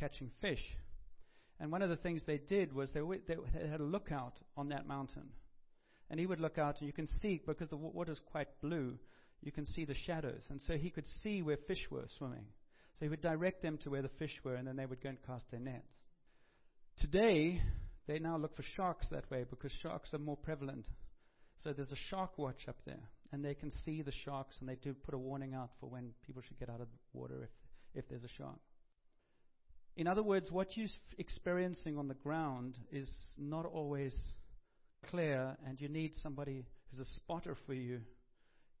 catching 0.00 0.32
fish. 0.40 0.64
And 1.60 1.70
one 1.70 1.82
of 1.82 1.88
the 1.88 1.94
things 1.94 2.24
they 2.26 2.38
did 2.38 2.72
was 2.72 2.90
they, 2.90 3.00
they 3.28 3.36
had 3.70 3.78
a 3.78 3.84
lookout 3.84 4.34
on 4.56 4.70
that 4.70 4.88
mountain. 4.88 5.28
And 6.10 6.18
he 6.18 6.26
would 6.26 6.40
look 6.40 6.58
out, 6.58 6.80
and 6.80 6.88
you 6.88 6.92
can 6.92 7.06
see, 7.20 7.40
because 7.46 7.68
the 7.68 7.76
water's 7.76 8.20
quite 8.32 8.48
blue, 8.60 8.98
you 9.40 9.52
can 9.52 9.66
see 9.66 9.84
the 9.84 9.94
shadows. 9.94 10.42
And 10.50 10.60
so 10.62 10.76
he 10.76 10.90
could 10.90 11.06
see 11.22 11.42
where 11.42 11.58
fish 11.68 11.86
were 11.88 12.06
swimming. 12.18 12.46
So 13.02 13.06
he 13.06 13.10
would 13.10 13.20
direct 13.20 13.62
them 13.62 13.78
to 13.78 13.90
where 13.90 14.02
the 14.02 14.10
fish 14.20 14.38
were, 14.44 14.54
and 14.54 14.64
then 14.64 14.76
they 14.76 14.86
would 14.86 15.02
go 15.02 15.08
and 15.08 15.18
cast 15.26 15.50
their 15.50 15.58
nets. 15.58 15.88
Today, 17.00 17.60
they 18.06 18.20
now 18.20 18.36
look 18.36 18.54
for 18.54 18.62
sharks 18.62 19.08
that 19.10 19.28
way 19.28 19.44
because 19.50 19.72
sharks 19.82 20.14
are 20.14 20.20
more 20.20 20.36
prevalent. 20.36 20.86
So 21.64 21.72
there's 21.72 21.90
a 21.90 21.96
shark 22.10 22.38
watch 22.38 22.68
up 22.68 22.76
there, 22.86 23.02
and 23.32 23.44
they 23.44 23.54
can 23.54 23.72
see 23.84 24.02
the 24.02 24.12
sharks, 24.24 24.56
and 24.60 24.68
they 24.68 24.76
do 24.76 24.94
put 24.94 25.14
a 25.14 25.18
warning 25.18 25.52
out 25.52 25.70
for 25.80 25.90
when 25.90 26.12
people 26.24 26.42
should 26.46 26.60
get 26.60 26.68
out 26.68 26.80
of 26.80 26.86
the 26.86 27.18
water 27.18 27.42
if, 27.42 28.04
if 28.04 28.08
there's 28.08 28.22
a 28.22 28.28
shark. 28.38 28.60
In 29.96 30.06
other 30.06 30.22
words, 30.22 30.52
what 30.52 30.76
you're 30.76 30.86
experiencing 31.18 31.98
on 31.98 32.06
the 32.06 32.14
ground 32.14 32.78
is 32.92 33.10
not 33.36 33.66
always 33.66 34.14
clear, 35.10 35.56
and 35.66 35.80
you 35.80 35.88
need 35.88 36.12
somebody 36.22 36.64
who's 36.88 37.00
a 37.00 37.10
spotter 37.16 37.56
for 37.66 37.74
you 37.74 37.98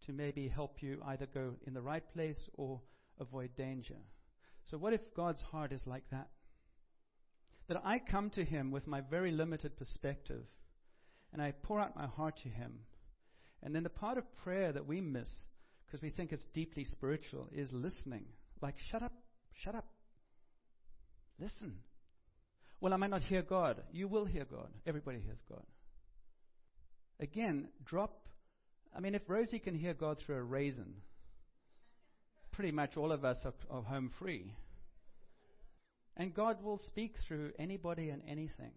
to 0.06 0.12
maybe 0.12 0.46
help 0.46 0.76
you 0.80 1.02
either 1.06 1.26
go 1.26 1.54
in 1.66 1.74
the 1.74 1.82
right 1.82 2.04
place 2.14 2.38
or 2.54 2.80
avoid 3.18 3.54
danger. 3.56 3.96
So, 4.66 4.78
what 4.78 4.92
if 4.92 5.00
God's 5.14 5.40
heart 5.40 5.72
is 5.72 5.82
like 5.86 6.04
that? 6.10 6.28
That 7.68 7.82
I 7.84 7.98
come 7.98 8.30
to 8.30 8.44
Him 8.44 8.70
with 8.70 8.86
my 8.86 9.00
very 9.00 9.30
limited 9.30 9.76
perspective 9.76 10.44
and 11.32 11.40
I 11.40 11.52
pour 11.62 11.80
out 11.80 11.96
my 11.96 12.06
heart 12.06 12.38
to 12.42 12.48
Him. 12.48 12.80
And 13.62 13.74
then 13.74 13.82
the 13.82 13.90
part 13.90 14.18
of 14.18 14.24
prayer 14.42 14.72
that 14.72 14.86
we 14.86 15.00
miss 15.00 15.28
because 15.86 16.02
we 16.02 16.10
think 16.10 16.32
it's 16.32 16.46
deeply 16.54 16.84
spiritual 16.84 17.48
is 17.52 17.70
listening. 17.72 18.24
Like, 18.60 18.76
shut 18.90 19.02
up, 19.02 19.12
shut 19.62 19.74
up. 19.74 19.86
Listen. 21.38 21.74
Well, 22.80 22.94
I 22.94 22.96
might 22.96 23.10
not 23.10 23.22
hear 23.22 23.42
God. 23.42 23.82
You 23.92 24.08
will 24.08 24.24
hear 24.24 24.44
God. 24.44 24.68
Everybody 24.86 25.20
hears 25.20 25.38
God. 25.48 25.64
Again, 27.20 27.68
drop. 27.84 28.26
I 28.96 29.00
mean, 29.00 29.14
if 29.14 29.22
Rosie 29.28 29.58
can 29.58 29.74
hear 29.74 29.94
God 29.94 30.18
through 30.18 30.36
a 30.36 30.42
raisin, 30.42 30.94
pretty 32.52 32.70
much 32.70 32.96
all 32.96 33.12
of 33.12 33.24
us 33.24 33.38
are, 33.44 33.54
are 33.70 33.82
home 33.82 34.10
free. 34.18 34.54
And 36.16 36.34
God 36.34 36.62
will 36.62 36.78
speak 36.78 37.14
through 37.26 37.52
anybody 37.58 38.10
and 38.10 38.22
anything. 38.28 38.72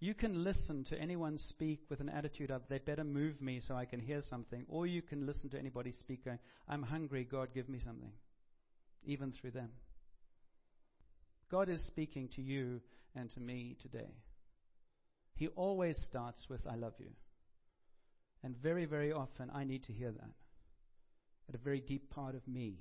You 0.00 0.14
can 0.14 0.42
listen 0.42 0.84
to 0.84 1.00
anyone 1.00 1.38
speak 1.38 1.80
with 1.88 2.00
an 2.00 2.08
attitude 2.08 2.50
of, 2.50 2.62
they 2.68 2.78
better 2.78 3.04
move 3.04 3.40
me 3.40 3.60
so 3.60 3.74
I 3.74 3.84
can 3.84 4.00
hear 4.00 4.20
something. 4.22 4.64
Or 4.68 4.86
you 4.86 5.02
can 5.02 5.26
listen 5.26 5.50
to 5.50 5.58
anybody 5.58 5.92
speak 5.92 6.24
going, 6.24 6.38
I'm 6.68 6.82
hungry, 6.82 7.24
God, 7.30 7.48
give 7.54 7.68
me 7.68 7.78
something. 7.84 8.12
Even 9.04 9.32
through 9.32 9.52
them. 9.52 9.70
God 11.50 11.68
is 11.68 11.84
speaking 11.86 12.28
to 12.36 12.42
you 12.42 12.80
and 13.14 13.30
to 13.32 13.40
me 13.40 13.76
today. 13.80 14.10
He 15.36 15.48
always 15.48 15.96
starts 16.08 16.46
with, 16.48 16.60
I 16.66 16.76
love 16.76 16.94
you. 16.98 17.10
And 18.42 18.56
very, 18.56 18.84
very 18.84 19.12
often, 19.12 19.50
I 19.54 19.64
need 19.64 19.84
to 19.84 19.92
hear 19.92 20.10
that 20.12 20.43
at 21.48 21.54
a 21.54 21.58
very 21.58 21.80
deep 21.80 22.10
part 22.10 22.34
of 22.34 22.46
me. 22.46 22.78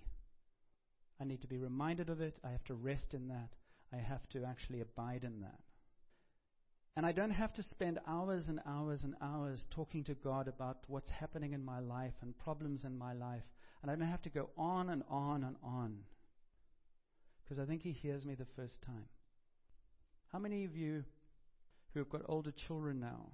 I 1.19 1.25
need 1.25 1.41
to 1.41 1.47
be 1.47 1.57
reminded 1.57 2.09
of 2.09 2.21
it. 2.21 2.39
I 2.43 2.49
have 2.49 2.63
to 2.65 2.73
rest 2.73 3.13
in 3.13 3.27
that. 3.29 3.49
I 3.93 3.97
have 3.97 4.27
to 4.29 4.45
actually 4.45 4.81
abide 4.81 5.23
in 5.23 5.41
that. 5.41 5.59
And 6.95 7.05
I 7.05 7.11
don't 7.11 7.31
have 7.31 7.53
to 7.55 7.63
spend 7.63 7.99
hours 8.07 8.49
and 8.49 8.59
hours 8.67 9.01
and 9.03 9.15
hours 9.21 9.65
talking 9.71 10.03
to 10.05 10.13
God 10.13 10.47
about 10.47 10.77
what's 10.87 11.09
happening 11.09 11.53
in 11.53 11.65
my 11.65 11.79
life 11.79 12.13
and 12.21 12.37
problems 12.37 12.85
in 12.85 12.97
my 12.97 13.13
life. 13.13 13.43
And 13.81 13.89
I 13.89 13.95
don't 13.95 14.07
have 14.07 14.21
to 14.23 14.29
go 14.29 14.49
on 14.57 14.89
and 14.89 15.03
on 15.09 15.43
and 15.43 15.55
on. 15.63 15.99
Because 17.43 17.59
I 17.59 17.65
think 17.65 17.81
He 17.81 17.91
hears 17.91 18.25
me 18.25 18.35
the 18.35 18.45
first 18.55 18.81
time. 18.85 19.05
How 20.31 20.39
many 20.39 20.65
of 20.65 20.75
you 20.75 21.03
who 21.93 21.99
have 21.99 22.09
got 22.09 22.21
older 22.27 22.51
children 22.51 22.99
now 22.99 23.31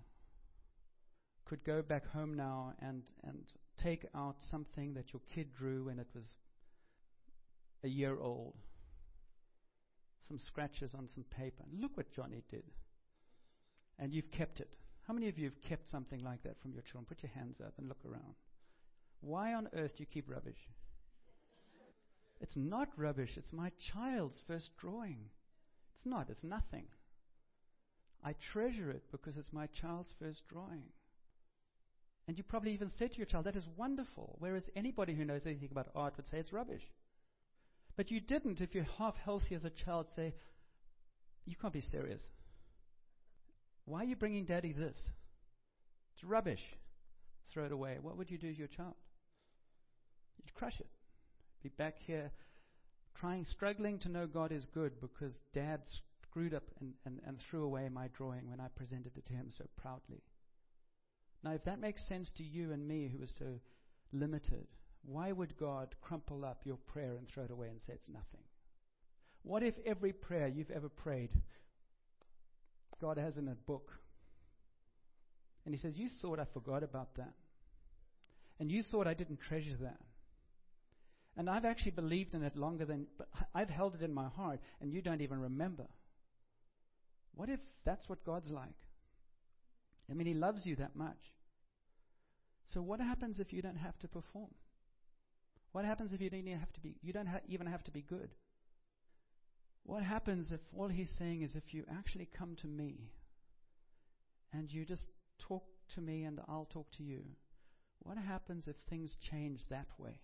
could 1.50 1.64
go 1.64 1.82
back 1.82 2.08
home 2.12 2.36
now 2.36 2.74
and, 2.80 3.04
and 3.24 3.40
take 3.78 4.06
out 4.16 4.36
something 4.40 4.94
that 4.94 5.12
your 5.12 5.22
kid 5.34 5.48
drew 5.58 5.86
when 5.86 5.98
it 5.98 6.08
was 6.14 6.36
a 7.84 7.88
year 7.88 8.18
old? 8.20 8.54
Some 10.28 10.38
scratches 10.38 10.94
on 10.94 11.08
some 11.08 11.24
paper. 11.24 11.64
Look 11.74 11.98
what 11.98 12.12
Johnny 12.12 12.44
did 12.50 12.64
and 14.00 14.14
you've 14.14 14.32
kept 14.32 14.60
it. 14.60 14.70
How 15.08 15.14
many 15.14 15.28
of 15.28 15.38
you 15.38 15.46
have 15.46 15.62
kept 15.62 15.90
something 15.90 16.24
like 16.24 16.44
that 16.44 16.60
from 16.62 16.72
your 16.72 16.84
children? 16.84 17.06
Put 17.08 17.24
your 17.24 17.32
hands 17.36 17.58
up 17.60 17.74
and 17.78 17.88
look 17.88 18.04
around. 18.06 18.36
Why 19.22 19.54
on 19.54 19.68
earth 19.74 19.98
do 19.98 20.04
you 20.04 20.06
keep 20.06 20.30
rubbish? 20.30 20.70
It's 22.40 22.56
not 22.56 22.88
rubbish. 22.96 23.32
It's 23.36 23.52
my 23.52 23.72
child's 23.94 24.40
first 24.48 24.70
drawing. 24.78 25.18
It's 25.98 26.06
not. 26.06 26.30
It's 26.30 26.44
nothing. 26.44 26.86
I 28.24 28.34
treasure 28.54 28.90
it 28.92 29.04
because 29.12 29.36
it's 29.38 29.52
my 29.52 29.68
child's 29.68 30.14
first 30.20 30.44
drawing. 30.48 30.84
And 32.30 32.38
you 32.38 32.44
probably 32.44 32.74
even 32.74 32.92
said 33.00 33.12
to 33.12 33.18
your 33.18 33.26
child, 33.26 33.46
that 33.46 33.56
is 33.56 33.66
wonderful. 33.76 34.36
Whereas 34.38 34.62
anybody 34.76 35.16
who 35.16 35.26
knows 35.26 35.48
anything 35.48 35.70
about 35.72 35.88
art 35.96 36.14
would 36.16 36.28
say 36.28 36.38
it's 36.38 36.54
rubbish. 36.54 36.84
But 37.98 38.12
you 38.12 38.20
didn't, 38.20 38.62
if 38.62 38.76
you're 38.76 38.86
half 39.00 39.16
healthy 39.26 39.56
as 39.56 39.66
a 39.66 39.72
child, 39.72 40.06
say, 40.16 40.36
you 41.48 41.56
can't 41.60 41.74
be 41.74 41.82
serious. 41.82 42.22
Why 43.86 44.02
are 44.02 44.06
you 44.06 44.16
bringing 44.16 44.46
daddy 44.46 44.74
this? 44.74 44.96
It's 46.14 46.24
rubbish. 46.24 46.62
Throw 47.52 47.66
it 47.66 47.72
away. 47.72 47.98
What 48.00 48.16
would 48.16 48.30
you 48.30 48.38
do 48.38 48.54
to 48.54 48.60
your 48.60 48.68
child? 48.68 48.94
You'd 50.38 50.54
crush 50.54 50.80
it. 50.80 50.88
Be 51.64 51.70
back 51.70 51.96
here 52.06 52.30
trying, 53.20 53.44
struggling 53.44 53.98
to 54.02 54.10
know 54.10 54.28
God 54.28 54.52
is 54.52 54.68
good 54.72 55.02
because 55.02 55.34
dad 55.56 55.82
screwed 56.22 56.54
up 56.54 56.66
and, 56.80 56.94
and, 57.08 57.22
and 57.26 57.40
threw 57.50 57.64
away 57.64 57.90
my 57.90 58.08
drawing 58.16 58.52
when 58.52 58.62
I 58.62 58.68
presented 58.76 59.18
it 59.18 59.26
to 59.26 59.34
him 59.34 59.48
so 59.50 59.66
proudly. 59.82 60.22
Now, 61.44 61.52
if 61.52 61.64
that 61.66 61.80
makes 61.80 62.08
sense 62.08 62.32
to 62.38 62.44
you 62.44 62.72
and 62.72 62.88
me 62.88 63.10
who 63.10 63.24
are 63.24 63.28
so 63.28 63.60
limited, 64.12 64.68
why 65.06 65.32
would 65.32 65.58
God 65.58 65.96
crumple 66.02 66.44
up 66.44 66.62
your 66.66 66.78
prayer 66.88 67.16
and 67.18 67.28
throw 67.30 67.46
it 67.46 67.52
away 67.52 67.70
and 67.70 67.80
say 67.80 67.94
it's 67.94 68.10
nothing? 68.10 68.44
What 69.44 69.64
if 69.64 69.76
every 69.86 70.12
prayer 70.12 70.48
you've 70.48 70.72
ever 70.72 70.90
prayed 70.90 71.30
God 73.00 73.18
has 73.18 73.38
in 73.38 73.48
a 73.48 73.56
book. 73.56 73.92
And 75.66 75.74
he 75.74 75.80
says, 75.80 75.96
You 75.96 76.10
thought 76.22 76.40
I 76.40 76.46
forgot 76.54 76.84
about 76.84 77.16
that. 77.16 77.34
And 78.60 78.72
you 78.72 78.84
thought 78.84 79.08
I 79.08 79.14
didn't 79.14 79.40
treasure 79.48 79.78
that. 79.82 80.00
And 81.38 81.50
I've 81.50 81.66
actually 81.66 81.92
believed 81.92 82.36
in 82.36 82.44
it 82.44 82.58
longer 82.58 82.86
than, 82.86 83.08
but 83.18 83.30
I've 83.56 83.70
held 83.70 83.96
it 83.96 84.02
in 84.02 84.14
my 84.14 84.28
heart, 84.28 84.60
and 84.82 84.92
you 84.92 85.02
don't 85.02 85.22
even 85.22 85.40
remember. 85.40 85.86
What 87.34 87.50
if 87.50 87.60
that's 87.86 88.10
what 88.10 88.26
God's 88.26 88.50
like? 88.52 88.76
I 90.10 90.14
mean, 90.14 90.28
He 90.28 90.34
loves 90.34 90.66
you 90.66 90.76
that 90.78 90.96
much. 90.96 91.34
So 92.74 92.82
what 92.82 93.00
happens 93.00 93.40
if 93.40 93.52
you 93.52 93.62
don't 93.62 93.78
have 93.78 93.98
to 94.00 94.08
perform? 94.08 94.52
What 95.72 95.86
happens 95.86 96.14
if 96.14 96.22
you 96.22 96.30
don't 96.30 96.40
even 96.40 96.60
have 96.60 96.74
to 96.74 96.80
be, 96.80 96.96
you 97.02 97.14
don't 97.14 97.28
ha- 97.28 97.42
even 97.48 97.68
have 97.68 97.84
to 97.86 97.92
be 97.92 98.02
good? 98.02 98.30
What 99.84 100.04
happens 100.04 100.52
if 100.52 100.60
all 100.76 100.88
he's 100.88 101.10
saying 101.18 101.42
is 101.42 101.56
if 101.56 101.74
you 101.74 101.84
actually 101.92 102.28
come 102.38 102.56
to 102.62 102.68
me 102.68 103.10
and 104.54 104.72
you 104.72 104.86
just 104.86 105.08
talk 105.40 105.64
to 105.96 106.02
me 106.02 106.24
and 106.26 106.40
I'll 106.48 106.70
talk 106.72 106.92
to 106.98 107.04
you? 107.04 107.24
What 108.04 108.18
happens 108.18 108.68
if 108.68 108.76
things 108.90 109.18
change 109.32 109.62
that 109.70 109.88
way? 109.98 110.20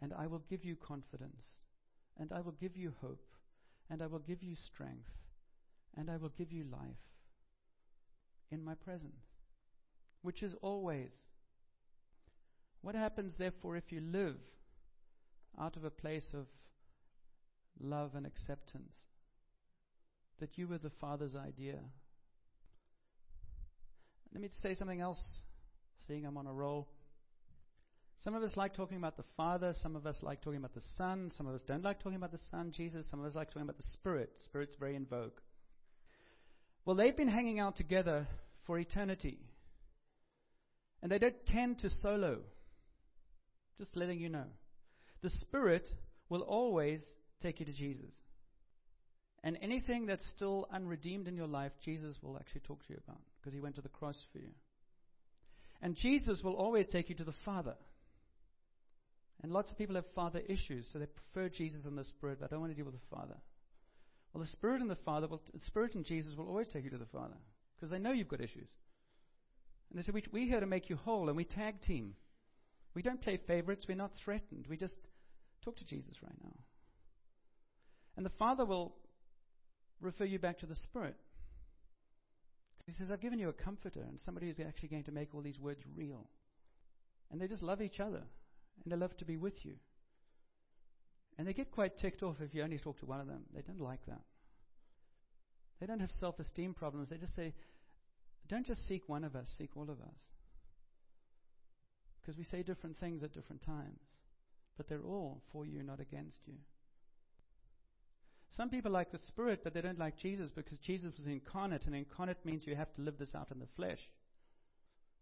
And 0.00 0.12
I 0.12 0.26
will 0.26 0.42
give 0.50 0.64
you 0.64 0.74
confidence, 0.74 1.46
and 2.18 2.32
I 2.32 2.40
will 2.40 2.56
give 2.60 2.76
you 2.76 2.92
hope, 3.00 3.24
and 3.88 4.02
I 4.02 4.08
will 4.08 4.18
give 4.18 4.42
you 4.42 4.56
strength, 4.56 5.10
and 5.96 6.10
I 6.10 6.16
will 6.16 6.32
give 6.36 6.50
you 6.50 6.64
life 6.64 7.11
in 8.52 8.64
my 8.64 8.74
presence, 8.74 9.24
which 10.22 10.42
is 10.42 10.54
always. 10.62 11.10
What 12.82 12.94
happens, 12.94 13.34
therefore, 13.38 13.76
if 13.76 13.90
you 13.90 14.00
live 14.00 14.36
out 15.60 15.76
of 15.76 15.84
a 15.84 15.90
place 15.90 16.26
of 16.34 16.46
love 17.80 18.14
and 18.14 18.26
acceptance. 18.26 18.92
That 20.40 20.58
you 20.58 20.66
were 20.66 20.78
the 20.78 20.90
Father's 21.00 21.36
idea. 21.36 21.78
Let 24.32 24.40
me 24.40 24.48
say 24.62 24.74
something 24.74 25.00
else, 25.00 25.22
seeing 26.06 26.24
I'm 26.24 26.36
on 26.36 26.46
a 26.46 26.52
roll. 26.52 26.88
Some 28.22 28.34
of 28.34 28.42
us 28.42 28.56
like 28.56 28.74
talking 28.74 28.96
about 28.96 29.16
the 29.16 29.24
Father, 29.36 29.72
some 29.74 29.96
of 29.96 30.06
us 30.06 30.18
like 30.22 30.42
talking 30.42 30.58
about 30.58 30.74
the 30.74 30.82
Son, 30.96 31.30
some 31.36 31.46
of 31.46 31.54
us 31.54 31.62
don't 31.66 31.82
like 31.82 32.00
talking 32.00 32.16
about 32.16 32.32
the 32.32 32.38
Son, 32.50 32.72
Jesus, 32.74 33.08
some 33.10 33.20
of 33.20 33.26
us 33.26 33.34
like 33.34 33.48
talking 33.48 33.62
about 33.62 33.76
the 33.76 33.82
Spirit. 33.82 34.30
Spirit's 34.44 34.76
very 34.78 34.96
in 34.96 35.06
vogue. 35.06 35.32
Well, 36.84 36.96
they've 36.96 37.16
been 37.16 37.28
hanging 37.28 37.60
out 37.60 37.76
together 37.76 38.26
for 38.66 38.78
eternity. 38.78 39.38
And 41.02 41.10
they 41.10 41.18
don't 41.18 41.46
tend 41.46 41.80
to 41.80 41.90
solo. 41.90 42.40
Just 43.78 43.96
letting 43.96 44.20
you 44.20 44.28
know. 44.28 44.46
The 45.22 45.30
Spirit 45.30 45.88
will 46.28 46.42
always 46.42 47.04
take 47.40 47.60
you 47.60 47.66
to 47.66 47.72
Jesus. 47.72 48.14
And 49.44 49.58
anything 49.60 50.06
that's 50.06 50.26
still 50.36 50.68
unredeemed 50.72 51.26
in 51.26 51.36
your 51.36 51.48
life, 51.48 51.72
Jesus 51.84 52.16
will 52.22 52.36
actually 52.36 52.60
talk 52.60 52.84
to 52.86 52.92
you 52.92 53.00
about 53.06 53.20
because 53.40 53.52
he 53.52 53.60
went 53.60 53.74
to 53.76 53.82
the 53.82 53.88
cross 53.88 54.16
for 54.32 54.38
you. 54.38 54.50
And 55.80 55.96
Jesus 55.96 56.42
will 56.44 56.54
always 56.54 56.86
take 56.86 57.08
you 57.08 57.16
to 57.16 57.24
the 57.24 57.34
Father. 57.44 57.74
And 59.42 59.52
lots 59.52 59.72
of 59.72 59.78
people 59.78 59.96
have 59.96 60.04
father 60.14 60.40
issues, 60.48 60.88
so 60.92 61.00
they 61.00 61.06
prefer 61.06 61.48
Jesus 61.48 61.86
and 61.86 61.98
the 61.98 62.04
Spirit, 62.04 62.38
but 62.40 62.46
I 62.46 62.48
don't 62.50 62.60
want 62.60 62.70
to 62.70 62.76
deal 62.76 62.84
with 62.84 62.94
the 62.94 63.16
Father. 63.16 63.34
Well, 64.32 64.42
the 64.42 64.48
Spirit 64.48 64.80
and 64.80 64.90
the 64.90 64.96
Father, 64.96 65.28
will, 65.28 65.42
the 65.52 65.64
Spirit 65.66 65.94
and 65.94 66.04
Jesus 66.04 66.36
will 66.36 66.48
always 66.48 66.68
take 66.68 66.84
you 66.84 66.90
to 66.90 66.98
the 66.98 67.06
Father 67.06 67.36
because 67.76 67.90
they 67.90 67.98
know 67.98 68.12
you've 68.12 68.28
got 68.28 68.40
issues. 68.40 68.68
And 69.90 69.98
they 69.98 70.02
say, 70.02 70.12
we, 70.12 70.24
We're 70.32 70.48
here 70.48 70.60
to 70.60 70.66
make 70.66 70.88
you 70.88 70.96
whole, 70.96 71.28
and 71.28 71.36
we 71.36 71.44
tag 71.44 71.82
team. 71.82 72.14
We 72.94 73.02
don't 73.02 73.20
play 73.20 73.38
favorites, 73.46 73.86
we're 73.88 73.96
not 73.96 74.12
threatened. 74.24 74.66
We 74.68 74.76
just 74.76 74.96
talk 75.64 75.76
to 75.76 75.86
Jesus 75.86 76.22
right 76.22 76.36
now. 76.42 76.54
And 78.16 78.26
the 78.26 78.32
Father 78.38 78.64
will 78.64 78.94
refer 80.00 80.24
you 80.24 80.38
back 80.38 80.58
to 80.58 80.66
the 80.66 80.74
Spirit. 80.74 81.16
He 82.86 82.92
says, 82.92 83.10
I've 83.10 83.20
given 83.20 83.38
you 83.38 83.48
a 83.48 83.52
comforter 83.52 84.00
and 84.00 84.18
somebody 84.20 84.48
who's 84.48 84.60
actually 84.60 84.88
going 84.88 85.04
to 85.04 85.12
make 85.12 85.34
all 85.34 85.40
these 85.40 85.58
words 85.58 85.80
real. 85.94 86.26
And 87.30 87.40
they 87.40 87.46
just 87.46 87.62
love 87.62 87.80
each 87.80 88.00
other 88.00 88.22
and 88.84 88.92
they 88.92 88.96
love 88.96 89.16
to 89.18 89.24
be 89.24 89.36
with 89.36 89.64
you. 89.64 89.74
And 91.38 91.46
they 91.46 91.52
get 91.52 91.70
quite 91.70 91.96
ticked 91.96 92.22
off 92.22 92.36
if 92.40 92.54
you 92.54 92.62
only 92.62 92.78
talk 92.78 92.98
to 93.00 93.06
one 93.06 93.20
of 93.20 93.26
them. 93.26 93.44
They 93.54 93.62
don't 93.62 93.80
like 93.80 94.04
that. 94.06 94.20
They 95.80 95.86
don't 95.86 96.00
have 96.00 96.10
self 96.10 96.38
esteem 96.38 96.74
problems. 96.74 97.08
They 97.08 97.16
just 97.16 97.34
say, 97.34 97.54
don't 98.48 98.66
just 98.66 98.86
seek 98.86 99.08
one 99.08 99.24
of 99.24 99.34
us, 99.34 99.52
seek 99.58 99.70
all 99.76 99.90
of 99.90 100.00
us. 100.00 100.18
Because 102.20 102.38
we 102.38 102.44
say 102.44 102.62
different 102.62 102.96
things 102.98 103.22
at 103.22 103.32
different 103.32 103.64
times. 103.64 103.98
But 104.76 104.88
they're 104.88 105.02
all 105.04 105.42
for 105.52 105.66
you, 105.66 105.82
not 105.82 106.00
against 106.00 106.38
you. 106.46 106.54
Some 108.50 108.68
people 108.68 108.92
like 108.92 109.10
the 109.10 109.18
Spirit, 109.18 109.60
but 109.64 109.72
they 109.72 109.80
don't 109.80 109.98
like 109.98 110.18
Jesus 110.18 110.50
because 110.50 110.78
Jesus 110.78 111.14
was 111.16 111.26
incarnate, 111.26 111.86
and 111.86 111.94
incarnate 111.94 112.44
means 112.44 112.66
you 112.66 112.76
have 112.76 112.92
to 112.94 113.00
live 113.00 113.18
this 113.18 113.34
out 113.34 113.50
in 113.50 113.58
the 113.58 113.66
flesh. 113.76 113.98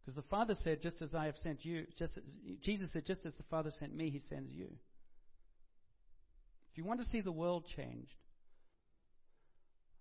Because 0.00 0.16
the 0.16 0.28
Father 0.28 0.54
said, 0.54 0.82
just 0.82 1.00
as 1.00 1.14
I 1.14 1.26
have 1.26 1.36
sent 1.36 1.64
you, 1.64 1.86
just 1.96 2.16
as, 2.16 2.24
Jesus 2.60 2.92
said, 2.92 3.06
just 3.06 3.24
as 3.26 3.34
the 3.34 3.44
Father 3.44 3.70
sent 3.70 3.94
me, 3.94 4.10
He 4.10 4.18
sends 4.18 4.52
you. 4.52 4.68
You 6.80 6.86
want 6.86 7.00
to 7.00 7.06
see 7.06 7.20
the 7.20 7.30
world 7.30 7.66
changed, 7.76 8.14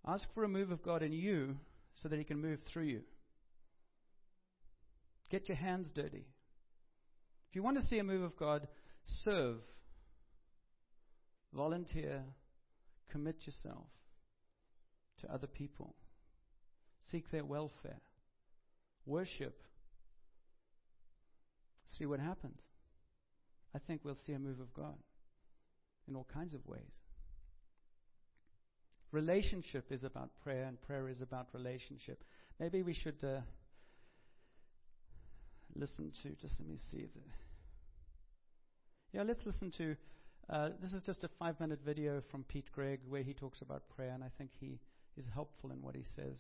ask 0.08 0.24
for 0.34 0.46
a 0.46 0.48
move 0.48 0.72
of 0.72 0.82
God 0.82 1.04
in 1.04 1.12
you 1.12 1.58
so 1.96 2.08
that 2.08 2.18
He 2.18 2.24
can 2.24 2.40
move 2.40 2.60
through 2.72 2.86
you. 2.86 3.02
Get 5.30 5.50
your 5.50 5.58
hands 5.58 5.92
dirty. 5.94 6.26
If 7.50 7.56
you 7.56 7.64
want 7.64 7.82
to 7.82 7.86
see 7.86 8.00
a 8.00 8.04
move 8.06 8.24
of 8.24 8.38
God, 8.38 8.66
serve, 9.04 9.58
volunteer, 11.54 12.24
Commit 13.12 13.46
yourself 13.46 13.88
to 15.20 15.34
other 15.34 15.48
people. 15.48 15.96
Seek 17.12 17.30
their 17.30 17.44
welfare. 17.44 18.00
Worship. 19.06 19.60
See 21.98 22.06
what 22.06 22.22
happens. 22.22 22.62
I 23.76 23.80
think 23.80 24.02
we'll 24.06 24.18
see 24.26 24.32
a 24.34 24.40
move 24.40 24.62
of 24.62 24.74
God 24.74 24.96
in 26.10 26.16
all 26.16 26.28
kinds 26.34 26.54
of 26.54 26.66
ways. 26.66 26.82
Relationship 29.12 29.92
is 29.92 30.04
about 30.04 30.30
prayer, 30.44 30.66
and 30.66 30.82
prayer 30.82 31.08
is 31.08 31.22
about 31.22 31.48
relationship. 31.54 32.24
Maybe 32.60 32.84
we 32.84 32.94
should 32.94 33.24
uh, 33.24 33.42
listen 35.76 36.12
to, 36.24 36.30
just 36.42 36.60
let 36.60 36.70
me 36.70 36.78
see. 36.92 37.06
The, 37.06 37.22
yeah, 39.14 39.24
let's 39.24 39.46
listen 39.46 39.72
to. 39.78 39.96
Uh, 40.50 40.70
this 40.82 40.94
is 40.94 41.02
just 41.04 41.24
a 41.24 41.30
five 41.40 41.60
minute 41.60 41.80
video 41.86 42.22
from 42.30 42.44
Pete 42.44 42.72
Greig 42.72 43.00
where 43.08 43.24
he 43.24 43.34
talks 43.34 43.62
about 43.62 43.84
prayer, 43.96 44.12
and 44.14 44.24
I 44.24 44.30
think 44.38 44.52
he 44.60 44.80
is 45.18 45.28
helpful 45.34 45.72
in 45.72 45.82
what 45.82 45.96
he 45.96 46.04
says. 46.16 46.40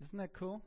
Isn't 0.00 0.18
that 0.18 0.32
cool? 0.32 0.62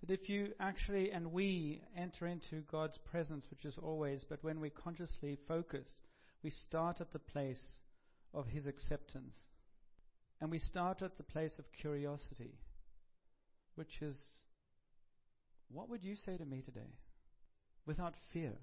That 0.00 0.10
if 0.10 0.28
you 0.28 0.52
actually, 0.58 1.10
and 1.10 1.32
we 1.32 1.82
enter 1.96 2.26
into 2.26 2.62
God's 2.70 2.98
presence, 3.10 3.44
which 3.50 3.64
is 3.64 3.76
always, 3.82 4.24
but 4.28 4.42
when 4.42 4.60
we 4.60 4.70
consciously 4.70 5.38
focus, 5.46 5.86
we 6.42 6.50
start 6.50 7.00
at 7.00 7.12
the 7.12 7.18
place 7.18 7.62
of 8.32 8.46
His 8.46 8.66
acceptance. 8.66 9.36
And 10.40 10.50
we 10.50 10.58
start 10.58 11.02
at 11.02 11.18
the 11.18 11.22
place 11.22 11.52
of 11.58 11.66
curiosity, 11.80 12.54
which 13.74 14.00
is, 14.00 14.18
what 15.70 15.90
would 15.90 16.02
you 16.02 16.16
say 16.16 16.38
to 16.38 16.46
me 16.46 16.62
today? 16.62 16.94
Without 17.84 18.14
fear. 18.32 18.54